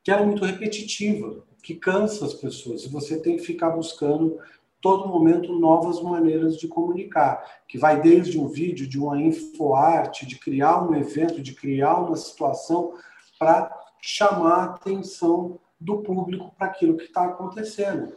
que 0.01 0.11
é 0.11 0.25
muito 0.25 0.45
repetitiva, 0.45 1.43
que 1.61 1.75
cansa 1.75 2.25
as 2.25 2.33
pessoas. 2.33 2.83
E 2.83 2.89
você 2.89 3.19
tem 3.19 3.35
que 3.35 3.43
ficar 3.43 3.71
buscando 3.71 4.39
todo 4.83 5.07
momento 5.07 5.57
novas 5.57 6.01
maneiras 6.01 6.57
de 6.57 6.67
comunicar, 6.67 7.41
que 7.69 7.77
vai 7.77 8.01
desde 8.01 8.37
um 8.37 8.49
vídeo, 8.49 8.85
de 8.85 8.99
uma 8.99 9.19
infoarte, 9.19 10.25
de 10.25 10.37
criar 10.37 10.83
um 10.83 10.93
evento, 10.93 11.41
de 11.41 11.55
criar 11.55 11.99
uma 11.99 12.17
situação 12.17 12.93
para 13.39 13.73
chamar 14.01 14.55
a 14.55 14.63
atenção 14.65 15.57
do 15.79 16.01
público 16.01 16.53
para 16.57 16.67
aquilo 16.67 16.97
que 16.97 17.05
está 17.05 17.23
acontecendo. 17.23 18.13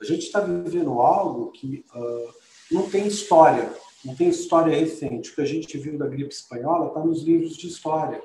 A 0.00 0.04
gente 0.04 0.22
está 0.22 0.38
vivendo 0.38 1.00
algo 1.00 1.50
que 1.50 1.84
uh, 1.92 2.32
não 2.70 2.88
tem 2.88 3.08
história, 3.08 3.68
não 4.04 4.14
tem 4.14 4.28
história 4.28 4.78
recente. 4.78 5.30
O 5.30 5.34
que 5.34 5.40
a 5.40 5.46
gente 5.46 5.76
viu 5.76 5.98
da 5.98 6.06
gripe 6.06 6.32
espanhola 6.32 6.86
está 6.86 7.00
nos 7.00 7.24
livros 7.24 7.56
de 7.56 7.66
história. 7.66 8.22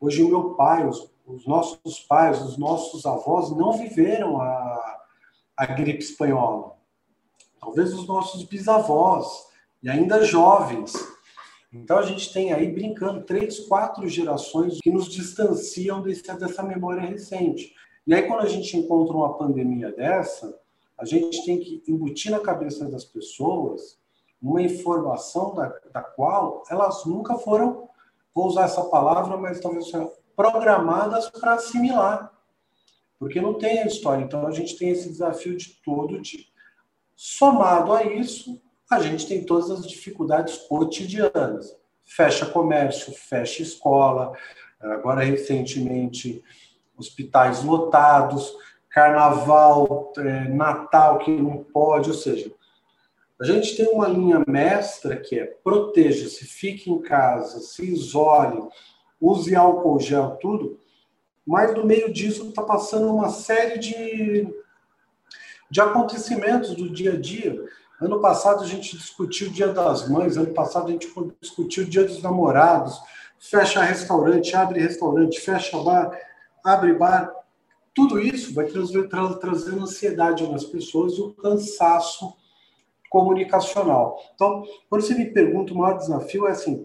Hoje, 0.00 0.22
o 0.22 0.28
meu 0.28 0.54
pai, 0.54 0.88
os, 0.88 1.12
os 1.26 1.46
nossos 1.46 2.00
pais, 2.00 2.40
os 2.40 2.56
nossos 2.56 3.04
avós 3.04 3.54
não 3.54 3.72
viveram 3.74 4.40
a, 4.40 5.02
a 5.58 5.66
gripe 5.66 6.02
espanhola. 6.02 6.80
Talvez 7.62 7.94
os 7.94 8.08
nossos 8.08 8.42
bisavós, 8.42 9.46
e 9.80 9.88
ainda 9.88 10.24
jovens. 10.24 10.92
Então 11.72 11.96
a 11.96 12.02
gente 12.02 12.32
tem 12.32 12.52
aí 12.52 12.66
brincando 12.66 13.22
três, 13.22 13.60
quatro 13.60 14.06
gerações 14.08 14.80
que 14.82 14.90
nos 14.90 15.06
distanciam 15.06 16.02
desse, 16.02 16.22
dessa 16.36 16.62
memória 16.64 17.02
recente. 17.02 17.72
E 18.04 18.12
aí 18.12 18.22
quando 18.24 18.40
a 18.40 18.48
gente 18.48 18.76
encontra 18.76 19.16
uma 19.16 19.38
pandemia 19.38 19.92
dessa, 19.92 20.58
a 20.98 21.04
gente 21.04 21.44
tem 21.46 21.60
que 21.60 21.82
embutir 21.86 22.32
na 22.32 22.40
cabeça 22.40 22.84
das 22.86 23.04
pessoas 23.04 23.96
uma 24.42 24.60
informação 24.60 25.54
da, 25.54 25.68
da 25.92 26.02
qual 26.02 26.64
elas 26.68 27.06
nunca 27.06 27.38
foram, 27.38 27.88
vou 28.34 28.48
usar 28.48 28.64
essa 28.64 28.82
palavra, 28.84 29.36
mas 29.36 29.60
talvez 29.60 29.86
programadas 30.34 31.30
para 31.30 31.54
assimilar. 31.54 32.32
Porque 33.20 33.40
não 33.40 33.54
tem 33.54 33.78
a 33.78 33.86
história. 33.86 34.24
Então 34.24 34.44
a 34.48 34.50
gente 34.50 34.76
tem 34.76 34.90
esse 34.90 35.08
desafio 35.08 35.56
de 35.56 35.80
todo 35.84 36.20
tipo. 36.20 36.51
Somado 37.16 37.92
a 37.92 38.04
isso, 38.04 38.60
a 38.90 39.00
gente 39.00 39.26
tem 39.26 39.44
todas 39.44 39.70
as 39.70 39.86
dificuldades 39.86 40.56
cotidianas. 40.68 41.74
Fecha 42.04 42.46
comércio, 42.46 43.12
fecha 43.12 43.62
escola, 43.62 44.32
agora 44.80 45.24
recentemente 45.24 46.42
hospitais 46.96 47.62
lotados, 47.62 48.54
carnaval, 48.90 50.12
é, 50.18 50.48
Natal 50.48 51.18
que 51.18 51.30
não 51.30 51.64
pode, 51.64 52.10
ou 52.10 52.16
seja, 52.16 52.52
a 53.40 53.44
gente 53.44 53.76
tem 53.76 53.88
uma 53.88 54.06
linha 54.06 54.42
mestra 54.46 55.16
que 55.16 55.38
é 55.38 55.46
proteja-se, 55.46 56.44
fique 56.44 56.90
em 56.90 57.00
casa, 57.00 57.60
se 57.60 57.84
isole, 57.84 58.62
use 59.20 59.54
álcool 59.56 59.98
gel, 59.98 60.36
tudo, 60.40 60.78
mas 61.44 61.74
no 61.74 61.84
meio 61.84 62.12
disso 62.12 62.48
está 62.48 62.62
passando 62.62 63.12
uma 63.12 63.30
série 63.30 63.78
de, 63.78 64.48
de 65.72 65.80
acontecimentos 65.80 66.76
do 66.76 66.88
dia 66.88 67.14
a 67.14 67.20
dia 67.20 67.56
Ano 68.02 68.20
passado 68.20 68.64
a 68.64 68.66
gente 68.66 68.96
discutiu 68.96 69.46
o 69.46 69.52
Dia 69.52 69.68
das 69.68 70.08
Mães, 70.08 70.36
ano 70.36 70.52
passado 70.52 70.88
a 70.88 70.90
gente 70.90 71.08
discutiu 71.40 71.84
o 71.84 71.86
Dia 71.86 72.02
dos 72.02 72.20
Namorados, 72.20 73.00
fecha 73.38 73.80
restaurante, 73.80 74.56
abre 74.56 74.80
restaurante, 74.80 75.40
fecha 75.40 75.80
bar, 75.80 76.10
abre 76.64 76.94
bar. 76.94 77.32
Tudo 77.94 78.18
isso 78.18 78.52
vai 78.54 78.66
trazer, 78.66 79.08
tra 79.08 79.34
trazendo 79.34 79.84
ansiedade 79.84 80.50
nas 80.50 80.64
pessoas 80.64 81.12
e 81.12 81.20
o 81.20 81.32
cansaço 81.32 82.34
comunicacional. 83.08 84.18
Então, 84.34 84.64
quando 84.90 85.02
você 85.02 85.14
me 85.14 85.26
pergunta, 85.26 85.72
o 85.72 85.78
maior 85.78 85.96
desafio 85.96 86.48
é 86.48 86.50
assim, 86.50 86.84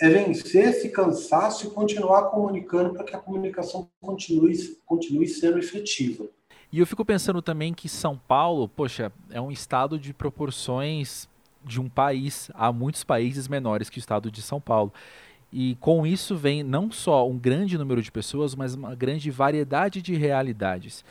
é 0.00 0.08
vencer 0.08 0.70
esse 0.70 0.88
cansaço 0.88 1.66
e 1.66 1.70
continuar 1.70 2.30
comunicando 2.30 2.94
para 2.94 3.04
que 3.04 3.14
a 3.14 3.20
comunicação 3.20 3.90
continue, 4.00 4.56
continue 4.86 5.28
sendo 5.28 5.58
efetiva. 5.58 6.26
E 6.70 6.78
eu 6.78 6.86
fico 6.86 7.04
pensando 7.04 7.40
também 7.40 7.72
que 7.72 7.88
São 7.88 8.16
Paulo, 8.16 8.68
poxa, 8.68 9.10
é 9.30 9.40
um 9.40 9.50
estado 9.50 9.98
de 9.98 10.12
proporções 10.12 11.26
de 11.64 11.80
um 11.80 11.88
país. 11.88 12.50
Há 12.54 12.70
muitos 12.70 13.02
países 13.04 13.48
menores 13.48 13.88
que 13.88 13.98
o 13.98 14.00
estado 14.00 14.30
de 14.30 14.42
São 14.42 14.60
Paulo. 14.60 14.92
E 15.50 15.76
com 15.80 16.06
isso 16.06 16.36
vem 16.36 16.62
não 16.62 16.90
só 16.90 17.26
um 17.26 17.38
grande 17.38 17.78
número 17.78 18.02
de 18.02 18.12
pessoas, 18.12 18.54
mas 18.54 18.74
uma 18.74 18.94
grande 18.94 19.30
variedade 19.30 20.02
de 20.02 20.14
realidades. 20.14 21.04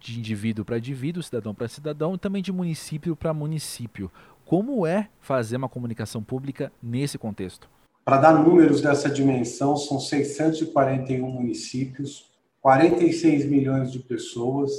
De 0.00 0.18
indivíduo 0.18 0.64
para 0.64 0.78
indivíduo, 0.78 1.22
cidadão 1.22 1.54
para 1.54 1.68
cidadão, 1.68 2.14
e 2.14 2.18
também 2.18 2.42
de 2.42 2.52
município 2.52 3.14
para 3.14 3.34
município. 3.34 4.10
Como 4.46 4.86
é 4.86 5.08
fazer 5.20 5.56
uma 5.56 5.68
comunicação 5.68 6.22
pública 6.22 6.72
nesse 6.82 7.18
contexto? 7.18 7.68
Para 8.04 8.18
dar 8.18 8.32
números 8.32 8.80
dessa 8.80 9.08
dimensão, 9.10 9.76
são 9.76 9.98
641 9.98 11.26
municípios, 11.26 12.30
46 12.64 13.44
milhões 13.44 13.92
de 13.92 13.98
pessoas, 13.98 14.72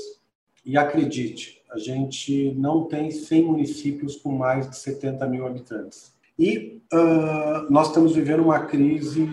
e 0.65 0.75
acredite, 0.75 1.61
a 1.69 1.77
gente 1.77 2.51
não 2.55 2.85
tem 2.85 3.11
100 3.11 3.43
municípios 3.43 4.15
com 4.15 4.31
mais 4.31 4.67
de 4.67 4.75
70 4.75 5.27
mil 5.27 5.45
habitantes. 5.45 6.11
E 6.37 6.81
uh, 6.91 7.71
nós 7.71 7.89
estamos 7.89 8.15
vivendo 8.15 8.41
uma 8.41 8.65
crise 8.65 9.23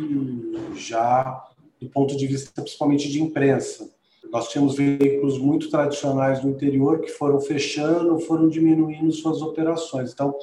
já 0.75 1.43
do 1.81 1.89
ponto 1.89 2.15
de 2.15 2.27
vista 2.27 2.61
principalmente 2.61 3.11
de 3.11 3.23
imprensa. 3.23 3.89
Nós 4.31 4.51
tínhamos 4.51 4.77
veículos 4.77 5.39
muito 5.39 5.71
tradicionais 5.71 6.45
no 6.45 6.51
interior 6.51 7.01
que 7.01 7.09
foram 7.09 7.41
fechando, 7.41 8.21
foram 8.21 8.51
diminuindo 8.51 9.11
suas 9.13 9.41
operações. 9.41 10.13
Então, 10.13 10.37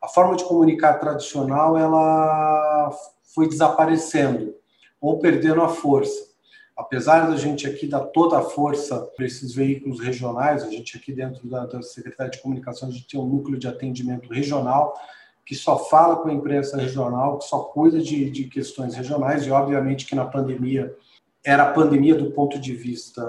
a 0.00 0.08
forma 0.08 0.34
de 0.34 0.44
comunicar 0.44 0.94
tradicional 0.94 1.76
ela 1.76 2.90
foi 3.34 3.46
desaparecendo 3.46 4.54
ou 4.98 5.18
perdendo 5.18 5.60
a 5.60 5.68
força 5.68 6.32
apesar 6.76 7.28
da 7.28 7.36
gente 7.36 7.66
aqui 7.66 7.86
dar 7.86 8.00
toda 8.00 8.38
a 8.38 8.42
força 8.42 8.98
para 9.16 9.24
esses 9.24 9.54
veículos 9.54 10.00
regionais, 10.00 10.62
a 10.62 10.70
gente 10.70 10.96
aqui 10.96 11.12
dentro 11.12 11.48
da, 11.48 11.66
da 11.66 11.82
Secretaria 11.82 12.30
de 12.30 12.42
Comunicação, 12.42 12.88
a 12.88 12.92
gente 12.92 13.06
tem 13.06 13.20
um 13.20 13.26
núcleo 13.26 13.58
de 13.58 13.68
atendimento 13.68 14.32
regional 14.32 14.94
que 15.46 15.54
só 15.54 15.78
fala 15.78 16.16
com 16.16 16.28
a 16.28 16.32
imprensa 16.32 16.76
regional, 16.76 17.38
que 17.38 17.44
só 17.44 17.58
cuida 17.60 18.00
de, 18.00 18.30
de 18.30 18.44
questões 18.44 18.94
regionais, 18.94 19.46
e 19.46 19.50
obviamente 19.50 20.06
que 20.06 20.14
na 20.14 20.24
pandemia 20.24 20.96
era 21.44 21.64
a 21.64 21.72
pandemia 21.72 22.14
do 22.14 22.30
ponto 22.30 22.58
de 22.58 22.74
vista 22.74 23.22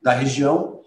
da 0.00 0.12
região, 0.12 0.80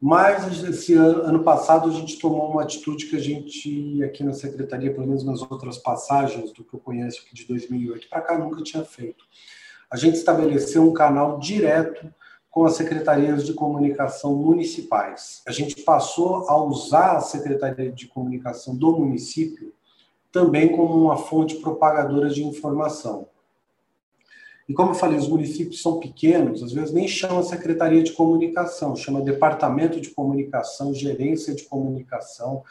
mas 0.00 0.62
esse 0.64 0.94
ano, 0.94 1.22
ano 1.22 1.44
passado 1.44 1.90
a 1.90 1.92
gente 1.92 2.18
tomou 2.18 2.50
uma 2.50 2.62
atitude 2.62 3.06
que 3.06 3.16
a 3.16 3.20
gente 3.20 4.02
aqui 4.02 4.24
na 4.24 4.32
secretaria, 4.32 4.92
pelo 4.92 5.06
menos 5.06 5.24
nas 5.24 5.42
outras 5.42 5.76
passagens 5.76 6.50
do 6.52 6.64
que 6.64 6.74
eu 6.74 6.80
conheço 6.80 7.22
aqui 7.24 7.34
de 7.34 7.46
2008 7.46 8.08
para 8.08 8.22
cá, 8.22 8.38
nunca 8.38 8.62
tinha 8.62 8.84
feito 8.84 9.24
a 9.94 9.96
gente 9.96 10.16
estabeleceu 10.16 10.82
um 10.82 10.92
canal 10.92 11.38
direto 11.38 12.12
com 12.50 12.64
as 12.64 12.74
secretarias 12.74 13.46
de 13.46 13.54
comunicação 13.54 14.34
municipais. 14.34 15.40
A 15.46 15.52
gente 15.52 15.82
passou 15.82 16.50
a 16.50 16.60
usar 16.60 17.12
a 17.12 17.20
secretaria 17.20 17.92
de 17.92 18.08
comunicação 18.08 18.74
do 18.74 18.90
município 18.90 19.72
também 20.32 20.74
como 20.76 21.00
uma 21.00 21.16
fonte 21.16 21.54
propagadora 21.60 22.28
de 22.28 22.42
informação. 22.42 23.28
E 24.68 24.74
como 24.74 24.90
eu 24.90 24.94
falei, 24.96 25.16
os 25.16 25.28
municípios 25.28 25.80
são 25.80 26.00
pequenos, 26.00 26.60
às 26.60 26.72
vezes 26.72 26.92
nem 26.92 27.06
chama 27.06 27.44
secretaria 27.44 28.02
de 28.02 28.14
comunicação, 28.14 28.96
chama 28.96 29.20
departamento 29.20 30.00
de 30.00 30.10
comunicação, 30.10 30.92
gerência 30.92 31.54
de 31.54 31.62
comunicação, 31.62 32.64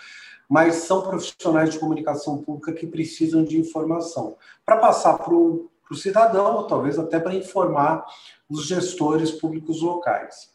mas 0.49 0.75
são 0.75 1.03
profissionais 1.03 1.69
de 1.69 1.79
comunicação 1.79 2.39
pública 2.39 2.73
que 2.73 2.85
precisam 2.85 3.45
de 3.45 3.57
informação. 3.57 4.35
Para 4.65 4.75
passar 4.75 5.19
para 5.19 5.33
o 5.33 5.69
para 5.93 5.97
o 5.97 5.97
cidadão, 5.97 6.55
ou 6.55 6.63
talvez 6.63 6.97
até 6.97 7.19
para 7.19 7.35
informar 7.35 8.05
os 8.49 8.65
gestores 8.65 9.31
públicos 9.31 9.81
locais. 9.81 10.49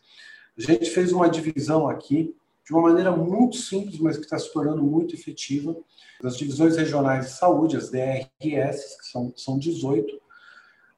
A 0.59 0.63
gente 0.63 0.91
fez 0.91 1.13
uma 1.13 1.29
divisão 1.29 1.89
aqui 1.89 2.35
de 2.67 2.73
uma 2.73 2.83
maneira 2.83 3.13
muito 3.13 3.57
simples, 3.57 3.99
mas 3.99 4.17
que 4.19 4.25
está 4.25 4.39
se 4.39 4.53
tornando 4.53 4.83
muito 4.83 5.15
efetiva, 5.15 5.75
das 6.21 6.37
divisões 6.37 6.77
regionais 6.77 7.27
de 7.27 7.33
saúde, 7.33 7.77
as 7.77 7.91
DRS, 7.91 8.99
que 8.99 9.07
são, 9.11 9.33
são 9.37 9.59
18. 9.59 10.21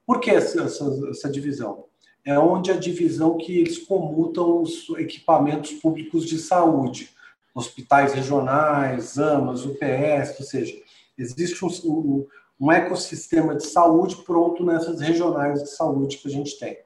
Por 0.07 0.19
que 0.19 0.31
essa, 0.31 0.63
essa, 0.63 0.85
essa 1.11 1.31
divisão? 1.31 1.85
É 2.25 2.39
onde 2.39 2.71
a 2.71 2.77
divisão 2.77 3.37
que 3.37 3.59
eles 3.59 3.79
comutam 3.79 4.63
os 4.63 4.89
equipamentos 4.99 5.73
públicos 5.75 6.27
de 6.27 6.39
saúde, 6.39 7.11
hospitais 7.55 8.15
regionais, 8.15 9.19
AMAs, 9.19 9.65
UPS, 9.65 10.41
ou 10.41 10.47
seja, 10.47 10.75
existe 11.17 11.65
um, 11.65 12.27
um 12.61 12.71
ecossistema 12.71 13.57
de 13.57 13.65
saúde 13.65 14.17
pronto 14.17 14.63
nessas 14.65 15.01
regionais 15.01 15.63
de 15.63 15.71
saúde 15.71 16.19
que 16.19 16.29
a 16.29 16.31
gente 16.31 16.59
tem. 16.59 16.77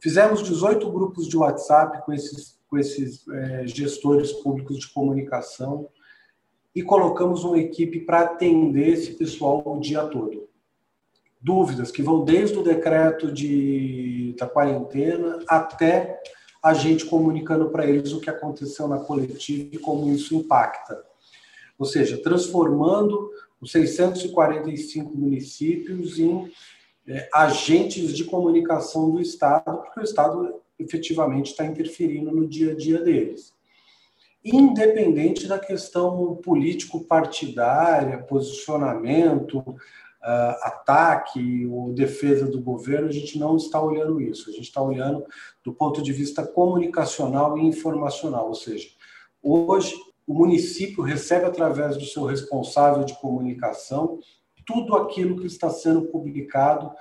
Fizemos 0.00 0.42
18 0.42 0.90
grupos 0.90 1.28
de 1.28 1.36
WhatsApp 1.36 2.02
com 2.06 2.12
esses, 2.12 2.58
com 2.68 2.78
esses 2.78 3.28
é, 3.28 3.66
gestores 3.66 4.32
públicos 4.32 4.78
de 4.78 4.88
comunicação 4.88 5.88
e 6.74 6.82
colocamos 6.82 7.44
uma 7.44 7.58
equipe 7.58 8.00
para 8.00 8.20
atender 8.20 8.88
esse 8.88 9.12
pessoal 9.12 9.62
o 9.66 9.80
dia 9.80 10.04
todo. 10.04 10.48
Dúvidas 11.40 11.90
que 11.90 12.02
vão 12.02 12.24
desde 12.24 12.56
o 12.58 12.62
decreto 12.62 13.30
de, 13.30 14.34
da 14.38 14.46
quarentena 14.46 15.40
até 15.48 16.22
a 16.62 16.72
gente 16.72 17.06
comunicando 17.06 17.70
para 17.70 17.86
eles 17.86 18.12
o 18.12 18.20
que 18.20 18.30
aconteceu 18.30 18.86
na 18.86 18.98
coletiva 18.98 19.70
e 19.72 19.78
como 19.78 20.10
isso 20.10 20.34
impacta. 20.34 21.02
Ou 21.78 21.86
seja, 21.86 22.22
transformando 22.22 23.30
os 23.60 23.72
645 23.72 25.14
municípios 25.16 26.18
em 26.18 26.50
é, 27.06 27.28
agentes 27.32 28.16
de 28.16 28.24
comunicação 28.24 29.10
do 29.10 29.20
Estado, 29.20 29.82
porque 29.82 30.00
o 30.00 30.04
Estado 30.04 30.60
efetivamente 30.78 31.50
está 31.50 31.64
interferindo 31.64 32.30
no 32.30 32.48
dia 32.48 32.72
a 32.72 32.74
dia 32.74 33.02
deles. 33.02 33.52
Independente 34.42 35.46
da 35.46 35.58
questão 35.58 36.36
político-partidária, 36.36 38.22
posicionamento, 38.22 39.58
uh, 39.58 40.56
ataque 40.62 41.66
ou 41.66 41.92
defesa 41.92 42.46
do 42.46 42.60
governo, 42.60 43.08
a 43.08 43.12
gente 43.12 43.38
não 43.38 43.56
está 43.56 43.80
olhando 43.82 44.20
isso. 44.20 44.48
A 44.48 44.52
gente 44.52 44.64
está 44.64 44.80
olhando 44.80 45.24
do 45.62 45.74
ponto 45.74 46.02
de 46.02 46.12
vista 46.12 46.46
comunicacional 46.46 47.58
e 47.58 47.66
informacional, 47.66 48.48
ou 48.48 48.54
seja, 48.54 48.88
hoje 49.42 49.94
o 50.30 50.34
município 50.34 51.02
recebe 51.02 51.46
através 51.46 51.96
do 51.96 52.04
seu 52.04 52.24
responsável 52.24 53.02
de 53.02 53.18
comunicação 53.18 54.20
tudo 54.64 54.94
aquilo 54.94 55.40
que 55.40 55.46
está 55.48 55.68
sendo 55.70 56.02
publicado 56.02 56.92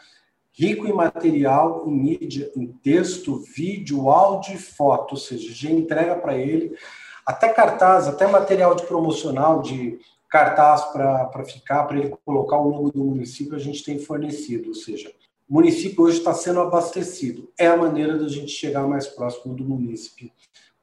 rico 0.51 0.87
em 0.87 0.93
material, 0.93 1.83
em 1.85 1.91
mídia, 1.91 2.51
em 2.55 2.65
texto, 2.65 3.37
vídeo, 3.55 4.09
áudio 4.09 4.55
e 4.55 4.57
foto, 4.57 5.11
ou 5.11 5.17
seja, 5.17 5.53
já 5.53 5.69
entrega 5.69 6.15
para 6.15 6.35
ele 6.35 6.75
até 7.23 7.49
cartaz, 7.49 8.07
até 8.07 8.25
material 8.25 8.73
de 8.73 8.87
promocional, 8.87 9.61
de 9.61 9.99
cartaz 10.27 10.85
para 10.85 11.45
ficar, 11.45 11.83
para 11.83 11.99
ele 11.99 12.17
colocar 12.25 12.57
o 12.57 12.67
logo 12.67 12.91
do 12.91 13.03
município, 13.03 13.55
a 13.55 13.59
gente 13.59 13.83
tem 13.83 13.99
fornecido, 13.99 14.69
ou 14.69 14.75
seja, 14.75 15.13
o 15.47 15.53
município 15.53 16.03
hoje 16.03 16.17
está 16.17 16.33
sendo 16.33 16.61
abastecido. 16.61 17.51
É 17.57 17.67
a 17.67 17.77
maneira 17.77 18.17
da 18.17 18.27
gente 18.27 18.51
chegar 18.51 18.87
mais 18.87 19.07
próximo 19.07 19.55
do 19.55 19.63
município. 19.63 20.31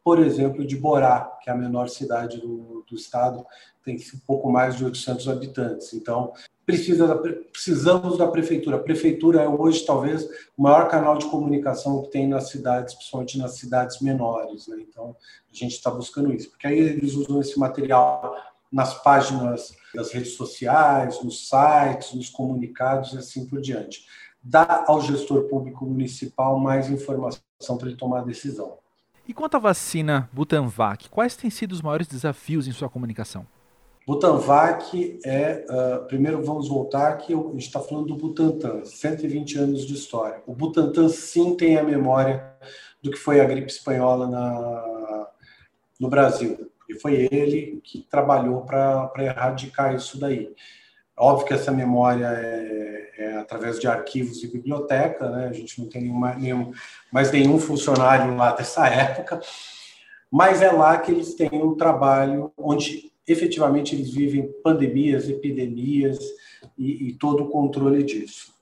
Por 0.07 0.21
exemplo, 0.21 0.65
de 0.65 0.77
Borá, 0.77 1.37
que 1.43 1.51
é 1.51 1.53
a 1.53 1.57
menor 1.57 1.89
cidade 1.89 2.41
do, 2.41 2.85
do 2.89 2.95
estado, 2.95 3.45
tem 3.85 3.97
um 3.97 4.19
pouco 4.25 4.49
mais 4.49 4.77
de 4.77 4.85
800 4.85 5.29
habitantes. 5.29 5.93
Então, 5.95 6.33
precisa 6.65 7.09
da, 7.09 7.17
precisamos 7.17 8.17
da 8.17 8.29
prefeitura. 8.29 8.77
A 8.77 8.81
prefeitura 8.81 9.43
é 9.43 9.49
hoje, 9.49 9.85
talvez, 9.85 10.23
o 10.57 10.63
maior 10.63 10.87
canal 10.87 11.19
de 11.19 11.27
comunicação 11.27 12.03
que 12.03 12.13
tem 12.13 12.29
nas 12.29 12.51
cidades, 12.51 12.95
principalmente 12.95 13.37
nas 13.37 13.57
cidades 13.57 14.01
menores. 14.01 14.69
Né? 14.69 14.77
Então, 14.89 15.17
a 15.53 15.57
gente 15.57 15.73
está 15.73 15.91
buscando 15.91 16.33
isso, 16.33 16.51
porque 16.51 16.69
aí 16.69 16.79
eles 16.79 17.15
usam 17.15 17.41
esse 17.41 17.59
material 17.59 18.33
nas 18.71 19.03
páginas 19.03 19.75
das 19.93 20.13
redes 20.13 20.37
sociais, 20.37 21.21
nos 21.21 21.49
sites, 21.49 22.15
nos 22.15 22.31
comunicados 22.31 23.13
e 23.13 23.19
assim 23.19 23.45
por 23.45 23.61
diante. 23.61 24.07
Dá 24.41 24.85
ao 24.87 25.01
gestor 25.01 25.49
público 25.49 25.85
municipal 25.85 26.61
mais 26.61 26.89
informação 26.89 27.43
para 27.77 27.89
ele 27.89 27.97
tomar 27.97 28.21
a 28.21 28.25
decisão. 28.25 28.79
E 29.29 29.35
quanto 29.35 29.57
à 29.57 29.59
vacina 29.59 30.31
Butanvac, 30.33 31.09
quais 31.09 31.35
têm 31.35 31.51
sido 31.51 31.73
os 31.73 31.83
maiores 31.83 32.07
desafios 32.07 32.69
em 32.69 32.73
sua 32.73 32.89
comunicação? 32.89 33.45
Butanvac 34.07 35.19
é. 35.25 35.67
Uh, 35.69 36.07
primeiro 36.07 36.41
vamos 36.45 36.69
voltar 36.69 37.17
que 37.17 37.35
a 37.35 37.37
gente 37.37 37.59
está 37.67 37.81
falando 37.81 38.07
do 38.07 38.15
Butantan, 38.15 38.85
120 38.85 39.59
anos 39.59 39.85
de 39.85 39.95
história. 39.95 40.41
O 40.47 40.55
Butantan 40.55 41.09
sim 41.09 41.57
tem 41.57 41.77
a 41.77 41.83
memória 41.83 42.55
do 43.03 43.11
que 43.11 43.17
foi 43.17 43.41
a 43.41 43.45
gripe 43.45 43.67
espanhola 43.67 44.29
na, 44.29 45.29
no 45.99 46.09
Brasil. 46.09 46.71
E 46.89 46.95
foi 46.95 47.29
ele 47.33 47.81
que 47.83 48.07
trabalhou 48.09 48.61
para 48.61 49.11
erradicar 49.19 49.93
isso 49.93 50.21
daí. 50.21 50.55
Óbvio 51.17 51.49
que 51.49 51.55
essa 51.55 51.73
memória 51.73 52.27
é, 52.27 52.86
é, 53.19 53.37
através 53.37 53.79
de 53.79 53.87
arquivos 53.87 54.43
e 54.43 54.49
biblioteca, 54.49 55.29
né? 55.31 55.49
a 55.49 55.53
gente 55.53 55.81
não 55.81 55.89
tem 55.89 56.03
nenhuma, 56.03 56.35
nenhum, 56.35 56.73
mais 57.13 57.31
nenhum 57.33 57.59
funcionário 57.59 58.37
lá 58.37 58.53
dessa 58.53 58.87
época, 58.89 59.41
mas 60.31 60.61
é 60.63 60.71
lá 60.71 60.99
que 60.99 61.13
eles 61.13 61.35
têm 61.35 61.63
um 61.63 61.75
trabalho 61.75 62.53
onde 62.57 63.13
efetivamente 63.27 63.95
eles 63.95 64.11
vivem 64.11 64.53
pandemias, 64.63 65.29
epidemias 65.29 66.19
e, 66.79 67.09
e 67.09 67.13
todo 67.15 67.45
o 67.45 67.49
controle 67.49 68.03
disso. 68.03 68.55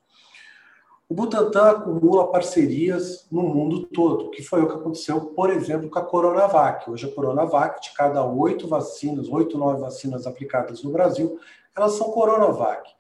O 1.06 1.14
Butantan 1.14 1.70
acumula 1.70 2.30
parcerias 2.30 3.26
no 3.30 3.42
mundo 3.42 3.86
todo, 3.86 4.30
que 4.30 4.42
foi 4.42 4.62
o 4.62 4.66
que 4.66 4.74
aconteceu, 4.74 5.20
por 5.20 5.50
exemplo, 5.50 5.90
com 5.90 5.98
a 5.98 6.04
Coronavac. 6.04 6.90
Hoje, 6.90 7.06
a 7.06 7.12
Coronavac, 7.12 7.82
de 7.82 7.94
cada 7.94 8.24
oito 8.24 8.66
vacinas, 8.66 9.28
oito, 9.28 9.58
nove 9.58 9.80
vacinas 9.80 10.26
aplicadas 10.26 10.82
no 10.82 10.90
Brasil, 10.90 11.38
elas 11.76 11.92
são 11.92 12.10
Coronavac. 12.10 12.90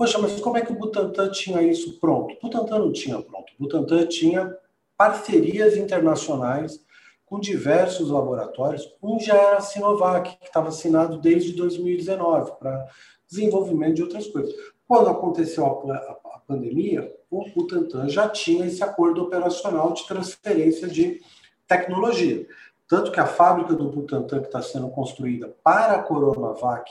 Poxa, 0.00 0.18
mas 0.18 0.40
como 0.40 0.56
é 0.56 0.62
que 0.62 0.72
o 0.72 0.76
Butantan 0.76 1.30
tinha 1.30 1.60
isso 1.60 2.00
pronto? 2.00 2.34
O 2.34 2.40
Butantan 2.40 2.78
não 2.78 2.90
tinha 2.90 3.20
pronto. 3.20 3.52
O 3.58 3.64
Butantan 3.64 4.06
tinha 4.06 4.56
parcerias 4.96 5.76
internacionais 5.76 6.82
com 7.26 7.38
diversos 7.38 8.08
laboratórios. 8.08 8.90
Um 9.02 9.20
já 9.20 9.34
era 9.34 9.58
a 9.58 9.60
Sinovac, 9.60 10.38
que 10.38 10.46
estava 10.46 10.68
assinado 10.68 11.18
desde 11.18 11.52
2019 11.52 12.52
para 12.58 12.88
desenvolvimento 13.28 13.96
de 13.96 14.02
outras 14.04 14.26
coisas. 14.26 14.54
Quando 14.88 15.10
aconteceu 15.10 15.66
a, 15.66 15.94
a, 15.94 16.36
a 16.36 16.38
pandemia, 16.48 17.14
o 17.30 17.44
Butantan 17.50 18.08
já 18.08 18.26
tinha 18.26 18.64
esse 18.64 18.82
acordo 18.82 19.24
operacional 19.24 19.92
de 19.92 20.06
transferência 20.06 20.88
de 20.88 21.20
tecnologia. 21.68 22.46
Tanto 22.88 23.12
que 23.12 23.20
a 23.20 23.26
fábrica 23.26 23.74
do 23.74 23.90
Butantan, 23.90 24.40
que 24.40 24.46
está 24.46 24.62
sendo 24.62 24.88
construída 24.88 25.54
para 25.62 25.92
a 25.92 26.02
Coronavac, 26.02 26.90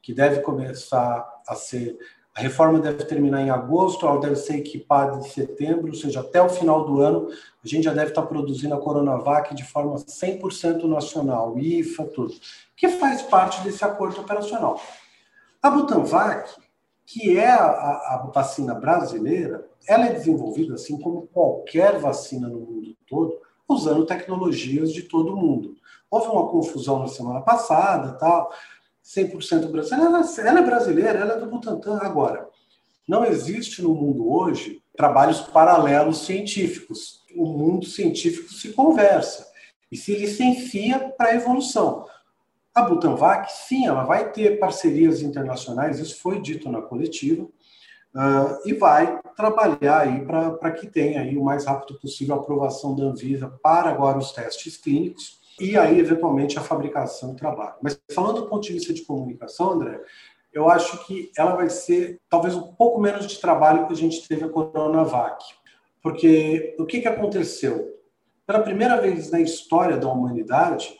que 0.00 0.14
deve 0.14 0.40
começar 0.40 1.42
a 1.46 1.54
ser 1.54 1.98
a 2.36 2.40
reforma 2.42 2.78
deve 2.78 3.02
terminar 3.04 3.40
em 3.40 3.48
agosto, 3.48 4.06
ela 4.06 4.20
deve 4.20 4.36
ser 4.36 4.56
equipada 4.56 5.16
em 5.16 5.22
setembro, 5.22 5.88
ou 5.88 5.94
seja, 5.94 6.20
até 6.20 6.42
o 6.42 6.50
final 6.50 6.84
do 6.84 7.00
ano, 7.00 7.28
a 7.64 7.66
gente 7.66 7.84
já 7.84 7.94
deve 7.94 8.10
estar 8.10 8.22
produzindo 8.22 8.74
a 8.74 8.80
Coronavac 8.80 9.54
de 9.54 9.64
forma 9.64 9.94
100% 9.96 10.84
nacional, 10.84 11.58
IFA, 11.58 12.04
tudo, 12.04 12.34
que 12.76 12.88
faz 12.88 13.22
parte 13.22 13.62
desse 13.62 13.82
acordo 13.82 14.20
operacional. 14.20 14.78
A 15.62 15.70
Butanvac, 15.70 16.50
que 17.06 17.38
é 17.38 17.50
a, 17.50 17.64
a, 17.64 18.30
vacina 18.34 18.74
brasileira, 18.74 19.66
ela 19.88 20.04
é 20.04 20.12
desenvolvida, 20.12 20.74
assim 20.74 21.00
como 21.00 21.28
qualquer 21.28 21.98
vacina 21.98 22.48
no 22.48 22.60
mundo 22.60 22.94
todo, 23.08 23.40
usando 23.66 24.04
tecnologias 24.04 24.92
de 24.92 25.04
todo 25.04 25.34
mundo. 25.34 25.74
Houve 26.10 26.28
uma 26.28 26.48
confusão 26.48 26.98
na 26.98 27.08
semana 27.08 27.40
passada, 27.40 28.12
tal, 28.18 28.52
100% 29.06 29.70
brasileira. 29.70 30.04
Ela, 30.04 30.24
ela 30.38 30.58
é 30.58 30.62
brasileira, 30.62 31.18
ela 31.18 31.34
é 31.34 31.38
do 31.38 31.46
Butantan. 31.46 31.98
Agora, 32.02 32.48
não 33.06 33.24
existe 33.24 33.80
no 33.80 33.94
mundo 33.94 34.28
hoje 34.28 34.82
trabalhos 34.96 35.40
paralelos 35.40 36.24
científicos. 36.24 37.24
O 37.36 37.46
mundo 37.46 37.86
científico 37.86 38.52
se 38.52 38.72
conversa 38.72 39.46
e 39.92 39.96
se 39.96 40.16
licencia 40.16 41.14
para 41.16 41.30
a 41.30 41.34
evolução. 41.34 42.06
A 42.74 42.82
Butanvac, 42.82 43.50
sim, 43.50 43.86
ela 43.86 44.04
vai 44.04 44.32
ter 44.32 44.58
parcerias 44.58 45.22
internacionais, 45.22 45.98
isso 45.98 46.20
foi 46.20 46.42
dito 46.42 46.70
na 46.70 46.82
coletiva, 46.82 47.44
uh, 47.44 48.68
e 48.68 48.74
vai 48.74 49.18
trabalhar 49.34 50.00
aí 50.00 50.26
para 50.26 50.70
que 50.72 50.86
tenha 50.86 51.22
aí 51.22 51.38
o 51.38 51.44
mais 51.44 51.64
rápido 51.64 51.98
possível 51.98 52.34
a 52.34 52.38
aprovação 52.38 52.94
da 52.94 53.04
Anvisa 53.04 53.48
para 53.62 53.88
agora 53.88 54.18
os 54.18 54.32
testes 54.32 54.76
clínicos 54.76 55.35
e 55.60 55.76
aí, 55.76 55.98
eventualmente, 55.98 56.58
a 56.58 56.62
fabricação 56.62 57.32
e 57.32 57.36
trabalho. 57.36 57.76
Mas 57.82 58.00
falando 58.12 58.42
do 58.42 58.48
ponto 58.48 58.62
de 58.62 58.72
vista 58.72 58.92
de 58.92 59.02
comunicação, 59.02 59.72
André, 59.72 60.00
eu 60.52 60.68
acho 60.68 61.04
que 61.06 61.30
ela 61.36 61.54
vai 61.54 61.68
ser 61.68 62.20
talvez 62.28 62.54
um 62.54 62.72
pouco 62.74 63.00
menos 63.00 63.26
de 63.26 63.40
trabalho 63.40 63.86
que 63.86 63.92
a 63.92 63.96
gente 63.96 64.26
teve 64.26 64.44
a 64.44 64.48
Coronavac. 64.48 65.44
Porque 66.02 66.74
o 66.78 66.86
que, 66.86 67.00
que 67.00 67.08
aconteceu? 67.08 67.94
Pela 68.46 68.60
primeira 68.60 69.00
vez 69.00 69.30
na 69.30 69.40
história 69.40 69.96
da 69.96 70.08
humanidade, 70.08 70.94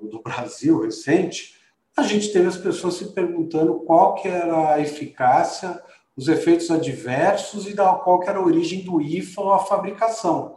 do 0.00 0.22
Brasil 0.22 0.80
recente, 0.80 1.56
a 1.96 2.02
gente 2.02 2.32
teve 2.32 2.48
as 2.48 2.56
pessoas 2.56 2.94
se 2.94 3.12
perguntando 3.12 3.80
qual 3.80 4.14
que 4.14 4.28
era 4.28 4.74
a 4.74 4.80
eficácia, 4.80 5.80
os 6.16 6.28
efeitos 6.28 6.70
adversos 6.70 7.66
e 7.66 7.74
da 7.74 7.94
qual 7.94 8.20
que 8.20 8.28
era 8.28 8.38
a 8.38 8.44
origem 8.44 8.84
do 8.84 9.00
IFA 9.00 9.40
ou 9.40 9.52
a 9.52 9.58
fabricação. 9.58 10.56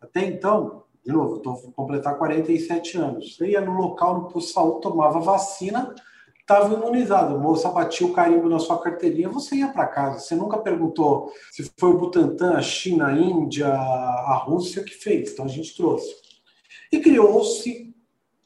Até 0.00 0.24
então, 0.24 0.84
de 1.08 1.14
novo, 1.14 1.38
estou 1.38 1.72
completar 1.72 2.18
47 2.18 2.98
anos. 2.98 3.34
Você 3.34 3.52
ia 3.52 3.62
no 3.62 3.72
local, 3.72 4.14
no 4.14 4.28
posto 4.28 4.48
de 4.48 4.52
saúde, 4.52 4.82
tomava 4.82 5.18
vacina, 5.18 5.94
estava 6.38 6.74
imunizado. 6.74 7.34
A 7.34 7.38
moça 7.38 7.70
batia 7.70 8.06
o 8.06 8.12
carimbo 8.12 8.46
na 8.46 8.58
sua 8.58 8.78
carteirinha, 8.78 9.30
você 9.30 9.56
ia 9.56 9.68
para 9.68 9.86
casa. 9.86 10.18
Você 10.18 10.34
nunca 10.34 10.58
perguntou 10.58 11.32
se 11.50 11.72
foi 11.78 11.88
o 11.88 11.96
Butantan, 11.96 12.58
a 12.58 12.60
China, 12.60 13.06
a 13.06 13.12
Índia, 13.18 13.68
a 13.68 14.34
Rússia 14.44 14.84
que 14.84 14.92
fez. 14.92 15.32
Então 15.32 15.46
a 15.46 15.48
gente 15.48 15.74
trouxe. 15.74 16.14
E 16.92 17.00
criou-se 17.00 17.96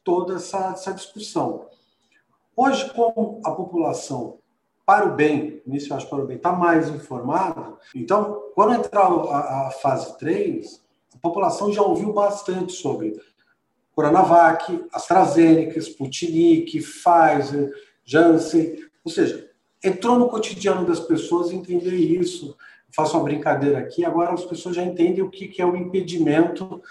toda 0.05 0.37
essa, 0.37 0.69
essa 0.69 0.93
discussão. 0.93 1.67
Hoje, 2.57 2.89
como 2.95 3.41
a 3.45 3.51
população 3.51 4.39
para 4.87 5.09
o 5.09 5.17
bem, 5.17 5.61
nisso 5.67 5.93
eu 5.93 5.97
acho 5.97 6.09
para 6.09 6.23
o 6.23 6.27
bem, 6.27 6.37
está 6.37 6.53
mais 6.53 6.89
informada, 6.89 7.77
então, 7.95 8.51
quando 8.55 8.75
entrar 8.75 9.07
a, 9.07 9.67
a 9.67 9.71
fase 9.71 10.17
3, 10.19 10.83
população 11.23 11.73
já 11.73 11.81
ouviu 11.81 12.13
bastante 12.13 12.73
sobre 12.73 13.19
Coronavac, 13.95 14.85
AstraZeneca, 14.93 15.79
Sputnik, 15.79 16.81
Pfizer, 16.81 17.73
Janssen, 18.05 18.77
ou 19.05 19.13
seja, 19.13 19.49
entrou 19.83 20.19
no 20.19 20.29
cotidiano 20.29 20.85
das 20.85 20.99
pessoas 20.99 21.53
entender 21.53 21.95
isso. 21.95 22.57
faço 22.91 23.17
uma 23.17 23.25
brincadeira 23.25 23.79
aqui, 23.79 24.05
agora 24.05 24.33
as 24.33 24.45
pessoas 24.45 24.75
já 24.77 24.83
entendem 24.83 25.23
o 25.23 25.31
que 25.31 25.63
é 25.63 25.65
o 25.65 25.77
impedimento 25.77 26.83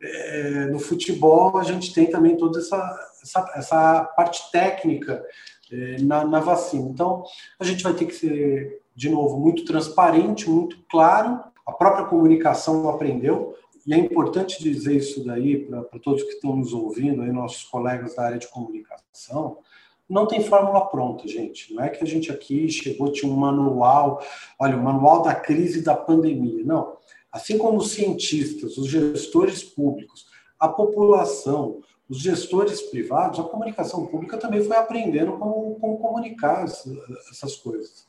é, 0.00 0.66
no 0.66 0.78
futebol, 0.78 1.58
a 1.58 1.64
gente 1.64 1.92
tem 1.92 2.10
também 2.10 2.36
toda 2.36 2.58
essa, 2.58 3.10
essa, 3.22 3.52
essa 3.54 4.04
parte 4.16 4.50
técnica 4.50 5.24
é, 5.70 6.00
na, 6.02 6.24
na 6.24 6.40
vacina. 6.40 6.88
Então, 6.88 7.24
a 7.58 7.64
gente 7.64 7.82
vai 7.82 7.94
ter 7.94 8.06
que 8.06 8.14
ser, 8.14 8.80
de 8.94 9.08
novo, 9.08 9.38
muito 9.38 9.64
transparente, 9.64 10.48
muito 10.48 10.78
claro. 10.90 11.40
A 11.64 11.72
própria 11.72 12.06
comunicação 12.06 12.88
aprendeu 12.88 13.56
e 13.86 13.94
é 13.94 13.96
importante 13.96 14.62
dizer 14.62 14.96
isso 14.96 15.24
daí 15.24 15.66
para 15.66 15.98
todos 15.98 16.22
que 16.22 16.30
estão 16.30 16.56
nos 16.56 16.72
ouvindo, 16.72 17.22
aí, 17.22 17.32
nossos 17.32 17.64
colegas 17.64 18.14
da 18.14 18.24
área 18.24 18.38
de 18.38 18.48
comunicação, 18.48 19.58
não 20.08 20.26
tem 20.26 20.44
fórmula 20.44 20.86
pronta, 20.88 21.26
gente. 21.26 21.72
Não 21.74 21.82
é 21.82 21.88
que 21.88 22.04
a 22.04 22.06
gente 22.06 22.30
aqui 22.30 22.68
chegou, 22.68 23.10
tinha 23.12 23.32
um 23.32 23.36
manual, 23.36 24.22
olha, 24.58 24.76
o 24.76 24.82
manual 24.82 25.22
da 25.22 25.34
crise 25.34 25.82
da 25.82 25.96
pandemia. 25.96 26.64
Não. 26.64 26.96
Assim 27.30 27.56
como 27.56 27.78
os 27.78 27.92
cientistas, 27.92 28.76
os 28.76 28.88
gestores 28.88 29.64
públicos, 29.64 30.26
a 30.60 30.68
população, 30.68 31.80
os 32.08 32.18
gestores 32.18 32.82
privados, 32.82 33.40
a 33.40 33.44
comunicação 33.44 34.06
pública 34.06 34.36
também 34.36 34.62
foi 34.62 34.76
aprendendo 34.76 35.38
como, 35.38 35.76
como 35.80 35.98
comunicar 35.98 36.64
essas 36.64 37.56
coisas. 37.56 38.06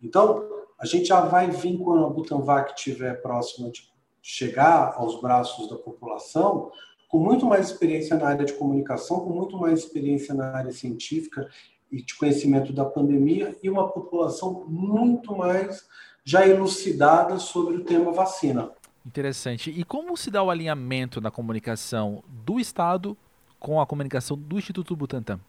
Então, 0.00 0.48
A 0.80 0.86
gente 0.86 1.08
já 1.08 1.20
vai 1.20 1.50
vir 1.50 1.78
quando 1.78 2.06
a 2.06 2.08
Butanvac 2.08 2.72
estiver 2.74 3.20
próxima 3.20 3.70
de 3.70 3.82
chegar 4.22 4.94
aos 4.96 5.20
braços 5.20 5.68
da 5.68 5.76
população, 5.76 6.70
com 7.08 7.18
muito 7.18 7.44
mais 7.46 7.70
experiência 7.70 8.16
na 8.16 8.28
área 8.28 8.44
de 8.44 8.52
comunicação, 8.52 9.20
com 9.20 9.30
muito 9.30 9.56
mais 9.58 9.80
experiência 9.80 10.34
na 10.34 10.56
área 10.56 10.72
científica 10.72 11.48
e 11.90 12.02
de 12.02 12.16
conhecimento 12.16 12.72
da 12.72 12.84
pandemia 12.84 13.56
e 13.62 13.68
uma 13.68 13.88
população 13.88 14.64
muito 14.68 15.36
mais 15.36 15.84
já 16.24 16.46
elucidada 16.46 17.38
sobre 17.38 17.76
o 17.76 17.84
tema 17.84 18.12
vacina. 18.12 18.70
Interessante. 19.04 19.70
E 19.70 19.82
como 19.82 20.16
se 20.16 20.30
dá 20.30 20.42
o 20.42 20.50
alinhamento 20.50 21.20
na 21.20 21.30
comunicação 21.30 22.22
do 22.28 22.60
Estado 22.60 23.16
com 23.58 23.80
a 23.80 23.86
comunicação 23.86 24.36
do 24.36 24.58
Instituto 24.58 24.94
Butantan? 24.94 25.40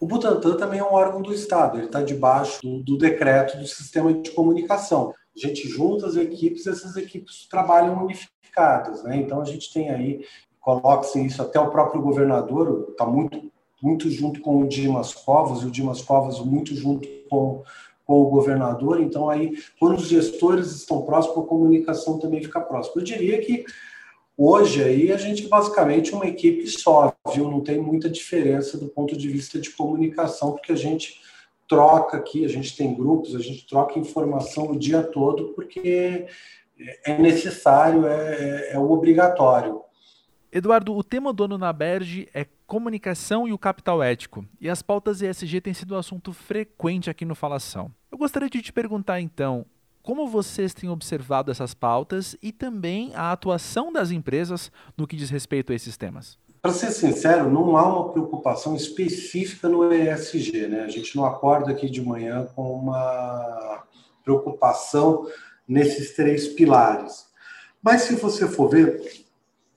O 0.00 0.06
Butantan 0.06 0.56
também 0.56 0.80
é 0.80 0.84
um 0.84 0.92
órgão 0.92 1.22
do 1.22 1.32
Estado, 1.32 1.78
ele 1.78 1.86
está 1.86 2.02
debaixo 2.02 2.60
do, 2.62 2.82
do, 2.82 2.98
decreto 2.98 3.56
do 3.58 3.66
sistema 3.66 4.12
de 4.12 4.30
comunicação. 4.32 5.14
A 5.36 5.46
gente 5.46 5.68
junta 5.68 6.06
as 6.06 6.16
equipes, 6.16 6.66
essas 6.66 6.96
equipes 6.96 7.46
trabalham 7.48 8.04
unificadas, 8.04 9.02
né? 9.02 9.16
Então 9.16 9.40
a 9.40 9.44
gente 9.44 9.72
tem 9.72 9.90
aí, 9.90 10.24
coloca-se 10.60 11.24
isso, 11.24 11.42
até 11.42 11.58
o 11.58 11.70
próprio 11.70 12.00
governador 12.00 12.88
está 12.90 13.04
muito, 13.04 13.50
muito 13.82 14.10
junto 14.10 14.40
com 14.40 14.62
o 14.62 14.68
Dimas 14.68 15.12
Covas, 15.12 15.62
e 15.62 15.66
o 15.66 15.70
Dimas 15.70 16.02
Covas 16.02 16.38
muito 16.40 16.74
junto 16.74 17.08
com 17.28 17.64
com 18.06 18.20
o 18.20 18.30
governador. 18.30 19.00
Então, 19.00 19.28
aí, 19.28 19.52
quando 19.78 19.98
os 19.98 20.08
gestores 20.08 20.70
estão 20.72 21.02
próximos, 21.02 21.38
a 21.38 21.48
comunicação 21.48 22.18
também 22.18 22.42
fica 22.42 22.60
próxima. 22.60 23.00
Eu 23.00 23.04
diria 23.04 23.40
que 23.40 23.64
hoje 24.36 24.82
aí 24.82 25.12
a 25.12 25.16
gente 25.16 25.48
basicamente 25.48 26.14
uma 26.14 26.26
equipe 26.26 26.66
só, 26.66 27.14
viu? 27.32 27.50
Não 27.50 27.60
tem 27.60 27.80
muita 27.80 28.08
diferença 28.08 28.76
do 28.78 28.88
ponto 28.88 29.16
de 29.16 29.28
vista 29.28 29.58
de 29.58 29.70
comunicação, 29.70 30.52
porque 30.52 30.72
a 30.72 30.76
gente 30.76 31.20
troca 31.68 32.16
aqui, 32.16 32.44
a 32.44 32.48
gente 32.48 32.76
tem 32.76 32.94
grupos, 32.94 33.34
a 33.34 33.40
gente 33.40 33.66
troca 33.66 33.98
informação 33.98 34.70
o 34.70 34.78
dia 34.78 35.02
todo, 35.02 35.54
porque 35.54 36.26
é 37.04 37.18
necessário, 37.18 38.06
é, 38.06 38.70
é, 38.70 38.72
é 38.74 38.78
obrigatório. 38.78 39.82
Eduardo, 40.52 40.94
o 40.94 41.02
tema 41.02 41.32
do 41.32 41.44
ano 41.44 41.58
na 41.58 41.72
Berge 41.72 42.28
é 42.32 42.46
comunicação 42.66 43.46
e 43.48 43.52
o 43.52 43.58
capital 43.58 44.02
ético, 44.02 44.46
e 44.60 44.70
as 44.70 44.82
pautas 44.82 45.20
ESG 45.20 45.60
têm 45.60 45.74
sido 45.74 45.94
um 45.94 45.98
assunto 45.98 46.32
frequente 46.32 47.10
aqui 47.10 47.24
no 47.24 47.34
Falação. 47.34 47.90
Eu 48.10 48.18
gostaria 48.18 48.48
de 48.48 48.62
te 48.62 48.72
perguntar 48.72 49.20
então, 49.20 49.66
como 50.00 50.28
vocês 50.28 50.74
têm 50.74 50.88
observado 50.88 51.50
essas 51.50 51.74
pautas 51.74 52.36
e 52.42 52.52
também 52.52 53.10
a 53.14 53.32
atuação 53.32 53.92
das 53.92 54.10
empresas 54.10 54.70
no 54.96 55.06
que 55.06 55.16
diz 55.16 55.30
respeito 55.30 55.72
a 55.72 55.74
esses 55.74 55.96
temas? 55.96 56.38
Para 56.64 56.72
ser 56.72 56.92
sincero, 56.92 57.50
não 57.50 57.76
há 57.76 57.86
uma 57.86 58.08
preocupação 58.08 58.74
específica 58.74 59.68
no 59.68 59.92
ESG, 59.92 60.66
né? 60.66 60.80
A 60.84 60.88
gente 60.88 61.14
não 61.14 61.26
acorda 61.26 61.70
aqui 61.70 61.90
de 61.90 62.00
manhã 62.00 62.48
com 62.56 62.72
uma 62.72 63.84
preocupação 64.24 65.28
nesses 65.68 66.16
três 66.16 66.48
pilares. 66.48 67.26
Mas 67.82 68.04
se 68.04 68.14
você 68.14 68.48
for 68.48 68.70
ver, 68.70 69.26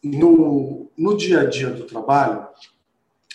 no, 0.02 0.90
no 0.98 1.18
dia 1.18 1.42
a 1.42 1.46
dia 1.50 1.70
do 1.72 1.84
trabalho, 1.84 2.48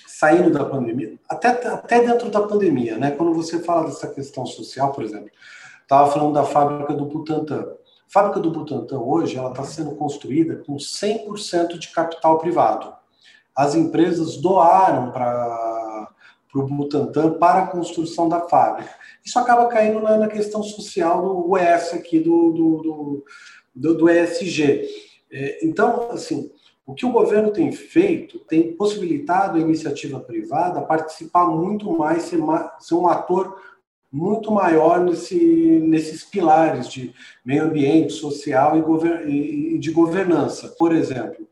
saindo 0.07 0.51
da 0.51 0.65
pandemia, 0.65 1.19
até, 1.29 1.49
até 1.49 2.01
dentro 2.01 2.31
da 2.31 2.41
pandemia, 2.41 2.97
né? 2.97 3.11
Quando 3.11 3.35
você 3.35 3.63
fala 3.63 3.85
dessa 3.85 4.09
questão 4.09 4.47
social, 4.47 4.93
por 4.93 5.05
exemplo, 5.05 5.29
estava 5.83 6.11
falando 6.11 6.33
da 6.33 6.45
fábrica 6.45 6.95
do 6.95 7.05
Butantan. 7.05 7.67
A 7.69 8.11
fábrica 8.11 8.41
do 8.41 8.51
Butantan 8.51 9.01
hoje 9.01 9.37
ela 9.37 9.51
está 9.51 9.65
sendo 9.65 9.95
construída 9.95 10.57
com 10.65 10.77
100% 10.77 11.79
de 11.79 11.89
capital 11.89 12.39
privado. 12.39 13.02
As 13.55 13.75
empresas 13.75 14.37
doaram 14.37 15.11
para 15.11 16.09
o 16.55 16.63
Butantan 16.63 17.39
para 17.39 17.65
a 17.65 17.67
construção 17.67 18.29
da 18.29 18.41
fábrica. 18.41 18.91
Isso 19.25 19.39
acaba 19.39 19.67
caindo 19.67 20.01
na, 20.01 20.17
na 20.17 20.29
questão 20.29 20.63
social 20.63 21.23
do 21.23 21.53
US 21.53 21.95
aqui 21.95 22.19
do, 22.19 22.51
do, 22.51 23.25
do, 23.75 23.95
do, 23.95 24.11
ESG. 24.11 24.89
É, 25.31 25.67
então, 25.67 26.11
assim, 26.11 26.51
o 26.87 26.95
que 26.95 27.07
o 27.07 27.13
governo 27.13 27.51
tem 27.51 27.73
feito 27.73 28.39
tem 28.41 28.73
possibilitado 28.75 29.57
a 29.57 29.61
iniciativa 29.61 30.21
privada 30.21 30.83
participar 30.83 31.47
muito 31.47 31.91
mais, 31.97 32.25
ser, 32.25 32.39
ser 32.81 32.95
um 32.95 33.07
ator 33.07 33.57
muito 34.13 34.53
maior 34.53 35.01
nesse, 35.01 35.39
nesses 35.39 36.23
pilares 36.23 36.87
de 36.87 37.15
meio 37.43 37.65
ambiente, 37.65 38.13
social 38.13 38.77
e, 39.27 39.75
e 39.75 39.79
de 39.79 39.91
governança. 39.91 40.69
Por 40.79 40.95
exemplo, 40.95 41.49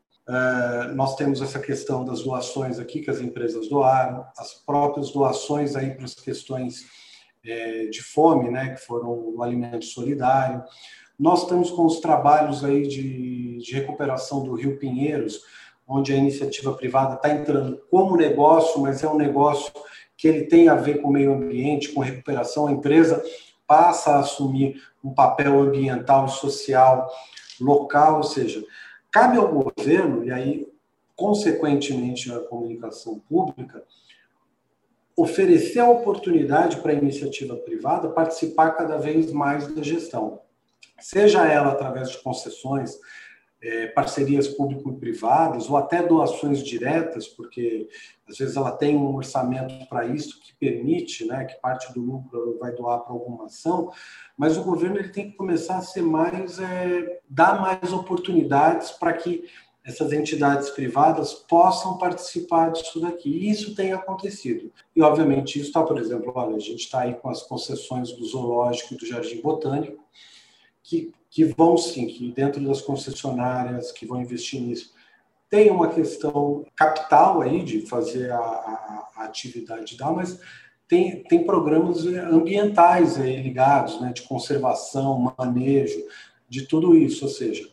nós 0.94 1.16
temos 1.16 1.42
essa 1.42 1.58
questão 1.58 2.04
das 2.04 2.22
doações 2.22 2.78
aqui 2.78 3.00
que 3.00 3.10
as 3.10 3.20
empresas 3.20 3.68
doaram, 3.68 4.24
as 4.36 4.54
próprias 4.54 5.10
doações 5.10 5.74
aí 5.74 5.90
para 5.90 6.04
as 6.04 6.14
questões 6.14 6.84
é, 7.44 7.86
de 7.86 8.02
fome, 8.02 8.50
né, 8.50 8.74
que 8.74 8.80
foram 8.80 9.08
o 9.08 9.42
alimento 9.42 9.84
solidário. 9.84 10.62
Nós 11.18 11.42
estamos 11.42 11.70
com 11.70 11.84
os 11.84 12.00
trabalhos 12.00 12.64
aí 12.64 12.86
de, 12.86 13.58
de 13.58 13.74
recuperação 13.74 14.42
do 14.42 14.54
Rio 14.54 14.78
Pinheiros, 14.78 15.40
onde 15.86 16.12
a 16.12 16.16
iniciativa 16.16 16.72
privada 16.72 17.14
está 17.14 17.30
entrando 17.30 17.80
como 17.90 18.16
negócio, 18.16 18.80
mas 18.80 19.02
é 19.02 19.08
um 19.08 19.16
negócio 19.16 19.72
que 20.16 20.28
ele 20.28 20.44
tem 20.44 20.68
a 20.68 20.74
ver 20.74 21.00
com 21.00 21.08
o 21.08 21.12
meio 21.12 21.32
ambiente, 21.32 21.92
com 21.92 22.00
recuperação. 22.00 22.66
A 22.66 22.72
empresa 22.72 23.22
passa 23.66 24.12
a 24.12 24.20
assumir 24.20 24.80
um 25.02 25.12
papel 25.12 25.60
ambiental 25.60 26.26
e 26.26 26.30
social 26.30 27.10
local, 27.60 28.18
ou 28.18 28.22
seja, 28.22 28.62
cabe 29.10 29.38
ao 29.38 29.52
governo, 29.52 30.24
e 30.24 30.30
aí, 30.30 30.68
consequentemente, 31.16 32.32
à 32.32 32.40
comunicação 32.40 33.18
pública, 33.20 33.84
oferecer 35.16 35.80
a 35.80 35.90
oportunidade 35.90 36.78
para 36.78 36.92
a 36.92 36.94
iniciativa 36.94 37.56
privada 37.56 38.08
participar 38.10 38.70
cada 38.72 38.96
vez 38.96 39.30
mais 39.32 39.66
da 39.74 39.82
gestão 39.82 40.40
seja 41.00 41.46
ela 41.46 41.72
através 41.72 42.10
de 42.10 42.18
concessões, 42.18 42.98
é, 43.62 43.86
parcerias 43.88 44.48
público-privadas 44.48 45.68
ou 45.68 45.76
até 45.76 46.02
doações 46.02 46.62
diretas, 46.62 47.28
porque 47.28 47.88
às 48.28 48.38
vezes 48.38 48.56
ela 48.56 48.72
tem 48.72 48.96
um 48.96 49.14
orçamento 49.14 49.86
para 49.88 50.06
isso 50.06 50.40
que 50.40 50.54
permite, 50.54 51.26
né, 51.26 51.44
que 51.44 51.60
parte 51.60 51.92
do 51.92 52.00
lucro 52.00 52.56
vai 52.58 52.72
doar 52.72 53.00
para 53.00 53.12
alguma 53.12 53.46
ação, 53.46 53.92
mas 54.36 54.56
o 54.56 54.64
governo 54.64 54.98
ele 54.98 55.10
tem 55.10 55.30
que 55.30 55.36
começar 55.36 55.76
a 55.76 55.82
ser 55.82 56.02
mais, 56.02 56.58
é, 56.58 57.20
dar 57.28 57.60
mais 57.60 57.92
oportunidades 57.92 58.92
para 58.92 59.12
que 59.12 59.44
essas 59.84 60.12
entidades 60.12 60.70
privadas 60.70 61.32
possam 61.32 61.96
participar 61.96 62.70
disso 62.70 63.00
daqui. 63.00 63.30
E 63.30 63.50
isso 63.50 63.74
tem 63.74 63.92
acontecido. 63.92 64.70
E, 64.94 65.02
obviamente, 65.02 65.58
isso 65.58 65.68
está, 65.68 65.82
por 65.82 65.98
exemplo, 65.98 66.32
olha, 66.34 66.56
a 66.56 66.60
gente 66.60 66.80
está 66.80 67.00
aí 67.00 67.14
com 67.14 67.30
as 67.30 67.42
concessões 67.42 68.12
do 68.12 68.24
Zoológico 68.24 68.94
e 68.94 68.96
do 68.96 69.06
Jardim 69.06 69.40
Botânico, 69.40 70.04
que, 70.82 71.12
que 71.30 71.44
vão 71.44 71.78
sim, 71.78 72.06
que 72.06 72.32
dentro 72.32 72.60
das 72.62 72.80
concessionárias 72.80 73.92
que 73.92 74.04
vão 74.04 74.20
investir 74.20 74.60
nisso, 74.60 74.92
tem 75.48 75.70
uma 75.70 75.88
questão 75.88 76.64
capital 76.76 77.40
aí 77.40 77.62
de 77.62 77.86
fazer 77.86 78.30
a, 78.30 78.38
a, 78.38 79.08
a 79.16 79.24
atividade 79.24 79.96
da, 79.96 80.10
mas 80.12 80.40
tem, 80.86 81.22
tem 81.24 81.44
programas 81.44 82.04
ambientais 82.04 83.18
aí 83.18 83.40
ligados, 83.40 84.00
né, 84.00 84.12
de 84.12 84.22
conservação, 84.22 85.32
manejo, 85.38 86.04
de 86.48 86.66
tudo 86.66 86.96
isso, 86.96 87.24
ou 87.24 87.30
seja, 87.30 87.68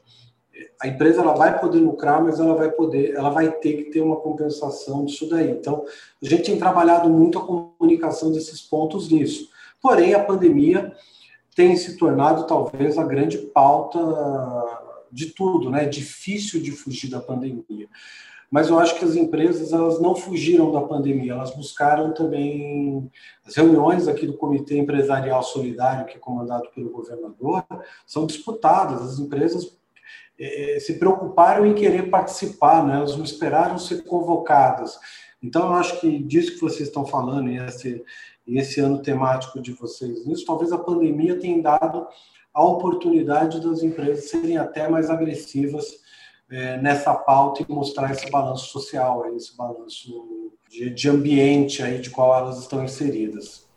a 0.79 0.87
empresa 0.87 1.21
ela 1.21 1.33
vai 1.33 1.59
poder 1.59 1.79
lucrar, 1.79 2.23
mas 2.23 2.39
ela 2.39 2.55
vai 2.55 2.69
poder, 2.69 3.15
ela 3.15 3.29
vai 3.29 3.51
ter 3.51 3.73
que 3.73 3.91
ter 3.91 4.01
uma 4.01 4.17
compensação 4.17 5.05
disso 5.05 5.27
daí. 5.27 5.49
Então, 5.49 5.83
a 6.21 6.25
gente 6.27 6.43
tem 6.43 6.59
trabalhado 6.59 7.09
muito 7.09 7.39
a 7.39 7.45
comunicação 7.45 8.31
desses 8.31 8.61
pontos 8.61 9.09
nisso. 9.09 9.49
Porém, 9.81 10.13
a 10.13 10.23
pandemia 10.23 10.93
tem 11.57 11.75
se 11.75 11.97
tornado 11.97 12.45
talvez 12.45 12.99
a 12.99 13.03
grande 13.03 13.39
pauta 13.39 13.99
de 15.11 15.33
tudo, 15.33 15.71
né? 15.71 15.85
É 15.85 15.87
difícil 15.87 16.61
de 16.61 16.71
fugir 16.71 17.09
da 17.09 17.19
pandemia. 17.19 17.89
Mas 18.51 18.69
eu 18.69 18.77
acho 18.77 18.97
que 18.99 19.03
as 19.03 19.15
empresas 19.15 19.73
elas 19.73 19.99
não 19.99 20.15
fugiram 20.15 20.71
da 20.71 20.81
pandemia, 20.81 21.33
elas 21.33 21.55
buscaram 21.55 22.13
também 22.13 23.09
as 23.43 23.55
reuniões 23.55 24.07
aqui 24.07 24.27
do 24.27 24.37
Comitê 24.37 24.77
Empresarial 24.77 25.41
Solidário, 25.41 26.05
que 26.05 26.17
é 26.17 26.19
comandado 26.19 26.69
pelo 26.75 26.91
governador, 26.91 27.65
são 28.05 28.27
disputadas. 28.27 29.01
As 29.01 29.19
empresas 29.19 29.75
é, 30.39 30.77
se 30.79 30.99
preocuparam 30.99 31.65
em 31.65 31.73
querer 31.73 32.11
participar, 32.11 32.85
né? 32.85 32.97
elas 32.97 33.17
não 33.17 33.25
esperaram 33.25 33.79
ser 33.79 34.03
convocadas. 34.03 34.99
Então, 35.41 35.67
eu 35.67 35.73
acho 35.73 35.99
que 35.99 36.19
disso 36.19 36.53
que 36.53 36.61
vocês 36.61 36.87
estão 36.89 37.05
falando, 37.05 37.49
e 37.49 37.57
esse, 37.57 38.03
esse 38.47 38.79
ano 38.79 39.01
temático 39.01 39.61
de 39.61 39.71
vocês 39.73 40.25
nisso, 40.25 40.45
talvez 40.45 40.71
a 40.71 40.77
pandemia 40.77 41.39
tenha 41.39 41.61
dado 41.61 42.07
a 42.53 42.63
oportunidade 42.63 43.61
das 43.61 43.83
empresas 43.83 44.29
serem 44.29 44.57
até 44.57 44.89
mais 44.89 45.09
agressivas 45.09 45.85
é, 46.49 46.77
nessa 46.81 47.13
pauta 47.13 47.61
e 47.61 47.71
mostrar 47.71 48.11
esse 48.11 48.29
balanço 48.31 48.71
social, 48.71 49.35
esse 49.35 49.55
balanço 49.55 50.51
de, 50.69 50.89
de 50.89 51.09
ambiente 51.09 51.83
aí 51.83 51.99
de 51.99 52.09
qual 52.09 52.35
elas 52.35 52.59
estão 52.59 52.83
inseridas. 52.83 53.67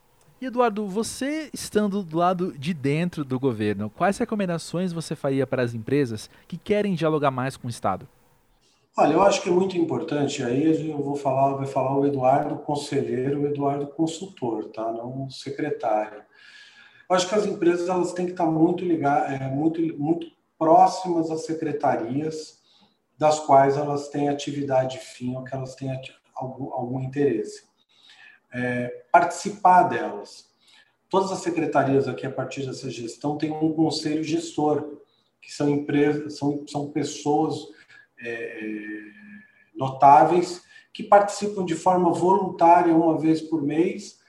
E 0.41 0.47
Eduardo, 0.47 0.87
você 0.87 1.51
estando 1.53 2.03
do 2.03 2.17
lado 2.17 2.55
de 2.59 2.73
dentro 2.73 3.23
do 3.23 3.39
governo, 3.39 3.91
quais 3.91 4.17
recomendações 4.17 4.91
você 4.91 5.15
faria 5.15 5.47
para 5.47 5.63
as 5.63 5.75
empresas 5.75 6.31
que 6.49 6.57
querem 6.57 6.95
dialogar 6.95 7.31
mais 7.31 7.59
com 7.59 7.67
o 7.67 7.71
Estado? 7.71 8.09
Olha, 9.01 9.15
eu 9.15 9.23
acho 9.23 9.41
que 9.41 9.49
é 9.49 9.53
muito 9.53 9.79
importante, 9.79 10.43
aí 10.43 10.91
eu 10.91 11.03
vou 11.03 11.17
falar, 11.17 11.55
vai 11.55 11.67
falar 11.67 11.97
o 11.97 12.05
Eduardo 12.05 12.59
conselheiro, 12.59 13.41
o 13.41 13.47
Eduardo 13.47 13.87
consultor, 13.87 14.67
tá? 14.67 14.93
Não 14.93 15.25
o 15.25 15.31
secretário. 15.31 16.23
Eu 17.09 17.17
acho 17.17 17.27
que 17.27 17.35
as 17.35 17.47
empresas 17.47 17.89
elas 17.89 18.13
têm 18.13 18.27
que 18.27 18.33
estar 18.33 18.45
muito 18.45 18.85
ligadas, 18.85 19.41
é, 19.41 19.49
muito, 19.49 19.81
muito 19.99 20.27
próximas 20.59 21.31
às 21.31 21.47
secretarias 21.47 22.61
das 23.17 23.41
quais 23.41 23.79
elas 23.79 24.09
têm 24.09 24.29
atividade 24.29 24.99
fim 24.99 25.35
ou 25.35 25.45
que 25.45 25.55
elas 25.55 25.75
têm 25.75 25.99
algum, 26.35 26.71
algum 26.71 27.01
interesse. 27.01 27.65
É, 28.53 29.07
participar 29.11 29.85
delas. 29.85 30.51
Todas 31.09 31.33
as 31.33 31.39
secretarias 31.39 32.07
aqui, 32.07 32.27
a 32.27 32.31
partir 32.31 32.67
dessa 32.67 32.91
gestão, 32.91 33.39
têm 33.39 33.51
um 33.51 33.73
conselho 33.73 34.23
gestor, 34.23 34.99
que 35.41 35.51
são 35.51 35.71
empresas, 35.71 36.37
são, 36.37 36.67
são 36.69 36.91
pessoas 36.91 37.80
notáveis 39.75 40.63
que 40.93 41.03
participam 41.03 41.65
de 41.65 41.75
forma 41.75 42.13
voluntária 42.13 42.95
uma 42.95 43.19
vez 43.19 43.41
por 43.41 43.63
mês 43.63 44.21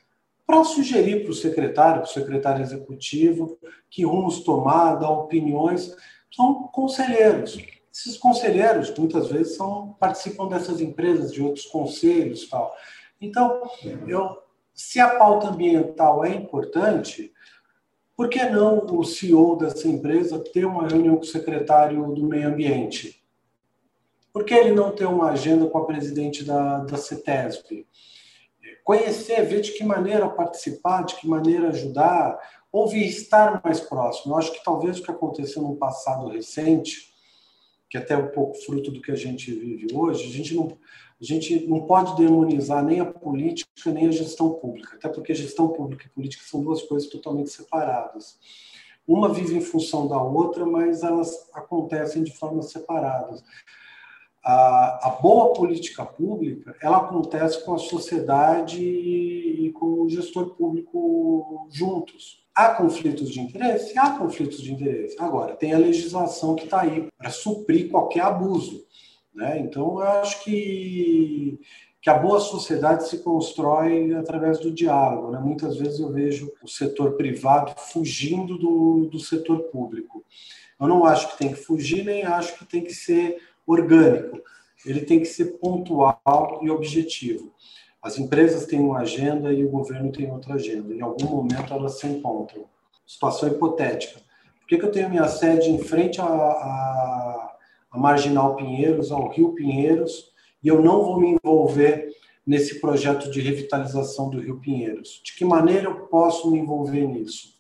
para 0.46 0.64
sugerir 0.66 1.24
para 1.24 1.32
o 1.32 1.36
secretário, 1.36 2.02
para 2.02 2.10
o 2.10 2.14
secretário 2.14 2.62
executivo, 2.62 3.58
que 3.90 4.04
rumos 4.04 4.42
tomar, 4.42 4.96
dar 4.96 5.10
opiniões. 5.10 5.96
São 6.30 6.64
conselheiros. 6.64 7.58
Esses 7.94 8.18
conselheiros, 8.18 8.94
muitas 8.98 9.30
vezes, 9.30 9.56
são, 9.56 9.96
participam 10.00 10.48
dessas 10.48 10.82
empresas, 10.82 11.32
de 11.32 11.42
outros 11.42 11.66
conselhos 11.66 12.50
tal. 12.50 12.74
Então, 13.20 13.62
eu, 14.08 14.38
se 14.74 15.00
a 15.00 15.16
pauta 15.16 15.48
ambiental 15.48 16.26
é 16.26 16.36
importante, 16.36 17.32
por 18.16 18.28
que 18.30 18.44
não 18.44 18.86
o 18.86 19.04
CEO 19.04 19.56
dessa 19.56 19.88
empresa 19.88 20.38
ter 20.40 20.66
uma 20.66 20.88
reunião 20.88 21.16
com 21.16 21.22
o 21.22 21.26
secretário 21.26 22.14
do 22.14 22.26
meio 22.26 22.50
ambiente? 22.50 23.21
Por 24.34 24.46
que 24.46 24.54
ele 24.54 24.72
não 24.72 24.92
ter 24.96 25.06
uma 25.06 25.32
agenda 25.32 25.68
com 25.68 25.78
a 25.78 25.86
presidente 25.86 26.44
da, 26.44 26.80
da 26.80 26.98
CETESB? 26.98 27.86
Conhecer, 28.84 29.46
ver 29.46 29.62
de 29.62 29.74
que 29.74 29.84
maneira 29.84 30.30
participar, 30.30 31.04
de 31.04 31.16
que 31.16 31.28
maneira 31.28 31.70
ajudar, 31.70 32.40
ouvir, 32.72 33.06
estar 33.06 33.62
mais 33.64 33.82
próximo. 33.82 34.34
Eu 34.34 34.38
acho 34.38 34.54
que 34.54 34.64
talvez 34.64 35.00
o 35.00 35.04
que 35.04 35.12
aconteceu 35.12 35.62
no 35.62 35.76
passado 35.76 36.30
recente, 36.30 37.12
que 37.90 37.98
é 37.98 38.00
até 38.00 38.16
um 38.16 38.30
pouco 38.30 38.56
fruto 38.56 38.90
do 38.90 39.02
que 39.02 39.12
a 39.12 39.16
gente 39.16 39.52
vive 39.52 39.88
hoje, 39.94 40.30
a 40.30 40.32
gente 40.32 40.56
não, 40.56 40.68
a 40.68 41.24
gente 41.24 41.68
não 41.68 41.82
pode 41.82 42.16
demonizar 42.16 42.84
nem 42.84 43.02
a 43.02 43.06
política 43.06 43.70
nem 43.88 44.08
a 44.08 44.12
gestão 44.12 44.54
pública, 44.54 44.96
até 44.96 45.10
porque 45.10 45.34
gestão 45.36 45.68
pública 45.68 46.06
e 46.06 46.10
política 46.10 46.44
são 46.48 46.64
duas 46.64 46.82
coisas 46.84 47.10
totalmente 47.10 47.50
separadas. 47.50 48.40
Uma 49.06 49.34
vive 49.34 49.58
em 49.58 49.62
função 49.62 50.08
da 50.08 50.22
outra, 50.22 50.66
mas 50.66 51.04
elas 51.04 51.50
acontecem 51.54 52.24
de 52.24 52.32
formas 52.38 52.72
separadas 52.72 53.44
a, 54.44 55.08
a, 55.08 55.10
boa 55.22 55.54
política 55.54 56.04
pública 56.04 56.76
ela 56.82 56.98
acontece 56.98 57.64
com 57.64 57.76
a 57.76 57.80
sociedade 57.80 58.84
e 58.84 59.72
com 59.74 60.02
o 60.02 60.10
gestor 60.10 60.56
público 60.56 61.68
juntos. 61.72 62.42
Há 62.54 62.70
conflitos 62.70 63.30
de 63.30 63.40
interesse? 63.40 63.98
Há 63.98 64.18
conflitos 64.18 64.62
de 64.62 64.74
interesse. 64.74 65.16
Agora, 65.20 65.56
tem 65.56 65.74
a 65.74 65.78
legislação 65.78 66.56
que 66.56 66.66
está 66.66 66.82
aí 66.82 67.08
para 67.18 67.30
suprir 67.30 67.90
qualquer 67.90 68.22
abuso. 68.22 68.84
Né? 69.34 69.60
Então, 69.60 70.00
eu 70.00 70.04
acho 70.04 70.44
que, 70.44 71.60
que 72.02 72.10
a 72.10 72.18
boa 72.18 72.40
sociedade 72.40 73.08
se 73.08 73.20
constrói 73.20 74.14
através 74.16 74.60
do 74.60 74.72
diálogo. 74.72 75.32
Né? 75.32 75.40
Muitas 75.40 75.78
vezes 75.78 76.00
eu 76.00 76.12
vejo 76.12 76.52
o 76.62 76.68
setor 76.68 77.14
privado 77.16 77.74
fugindo 77.78 78.58
do, 78.58 79.06
do 79.06 79.20
setor 79.20 79.64
público. 79.72 80.26
Eu 80.80 80.88
não 80.88 81.06
acho 81.06 81.32
que 81.32 81.38
tem 81.38 81.50
que 81.54 81.60
fugir, 81.60 82.04
nem 82.04 82.24
acho 82.24 82.58
que 82.58 82.66
tem 82.66 82.84
que 82.84 82.94
ser 82.94 83.38
orgânico. 83.66 84.42
Ele 84.86 85.02
tem 85.02 85.20
que 85.20 85.26
ser 85.26 85.58
pontual 85.60 86.60
e 86.62 86.70
objetivo. 86.70 87.54
As 88.02 88.18
empresas 88.18 88.66
têm 88.66 88.80
uma 88.80 89.00
agenda 89.00 89.54
e 89.54 89.64
o 89.64 89.70
governo 89.70 90.12
tem 90.12 90.32
outra 90.32 90.56
agenda. 90.56 90.94
Em 90.94 91.02
algum 91.02 91.28
momento 91.28 91.72
elas 91.72 92.00
se 92.00 92.08
encontram. 92.08 92.66
Situação 93.06 93.50
hipotética. 93.50 94.20
Por 94.60 94.68
que, 94.68 94.78
que 94.78 94.86
eu 94.86 94.92
tenho 94.92 95.10
minha 95.10 95.28
sede 95.28 95.70
em 95.70 95.78
frente 95.78 96.20
à, 96.20 96.26
à, 96.26 97.58
Marginal 97.94 98.56
Pinheiros, 98.56 99.12
ao 99.12 99.30
Rio 99.30 99.54
Pinheiros, 99.54 100.32
e 100.64 100.68
eu 100.68 100.82
não 100.82 101.04
vou 101.04 101.20
me 101.20 101.38
envolver 101.44 102.10
nesse 102.48 102.80
projeto 102.80 103.30
de 103.30 103.42
revitalização 103.42 104.30
do 104.30 104.40
Rio 104.40 104.60
Pinheiros? 104.60 105.22
De 105.24 105.36
que 105.36 105.46
maneira 105.46 105.86
eu 105.86 106.08
posso 106.08 106.50
me 106.50 106.58
envolver 106.58 107.06
nisso? 107.06 107.60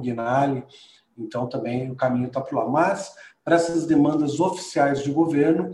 Então, 1.17 1.47
também 1.47 1.89
o 1.89 1.95
caminho 1.95 2.27
está 2.27 2.39
por 2.39 2.55
lá. 2.55 2.67
Mas, 2.67 3.11
para 3.43 3.55
essas 3.55 3.87
demandas 3.87 4.39
oficiais 4.39 5.03
de 5.03 5.11
governo, 5.11 5.71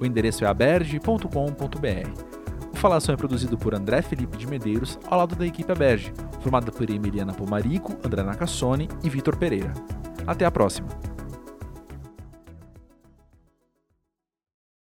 O 0.00 0.06
endereço 0.06 0.44
é 0.44 0.46
aberge.com.br. 0.46 1.28
O 2.72 2.76
Falação 2.76 3.12
é 3.12 3.18
produzido 3.18 3.58
por 3.58 3.74
André 3.74 4.02
Felipe 4.02 4.38
de 4.38 4.46
Medeiros, 4.46 5.00
ao 5.08 5.18
lado 5.18 5.34
da 5.34 5.44
equipe 5.44 5.72
Aberge, 5.72 6.12
formada 6.40 6.70
por 6.70 6.88
Emiliana 6.88 7.34
Pomarico, 7.34 7.98
André 8.06 8.22
Nacassone 8.22 8.88
e 9.02 9.10
Vitor 9.10 9.36
Pereira. 9.36 9.74
Até 10.28 10.44
a 10.44 10.50
próxima! 10.50 11.09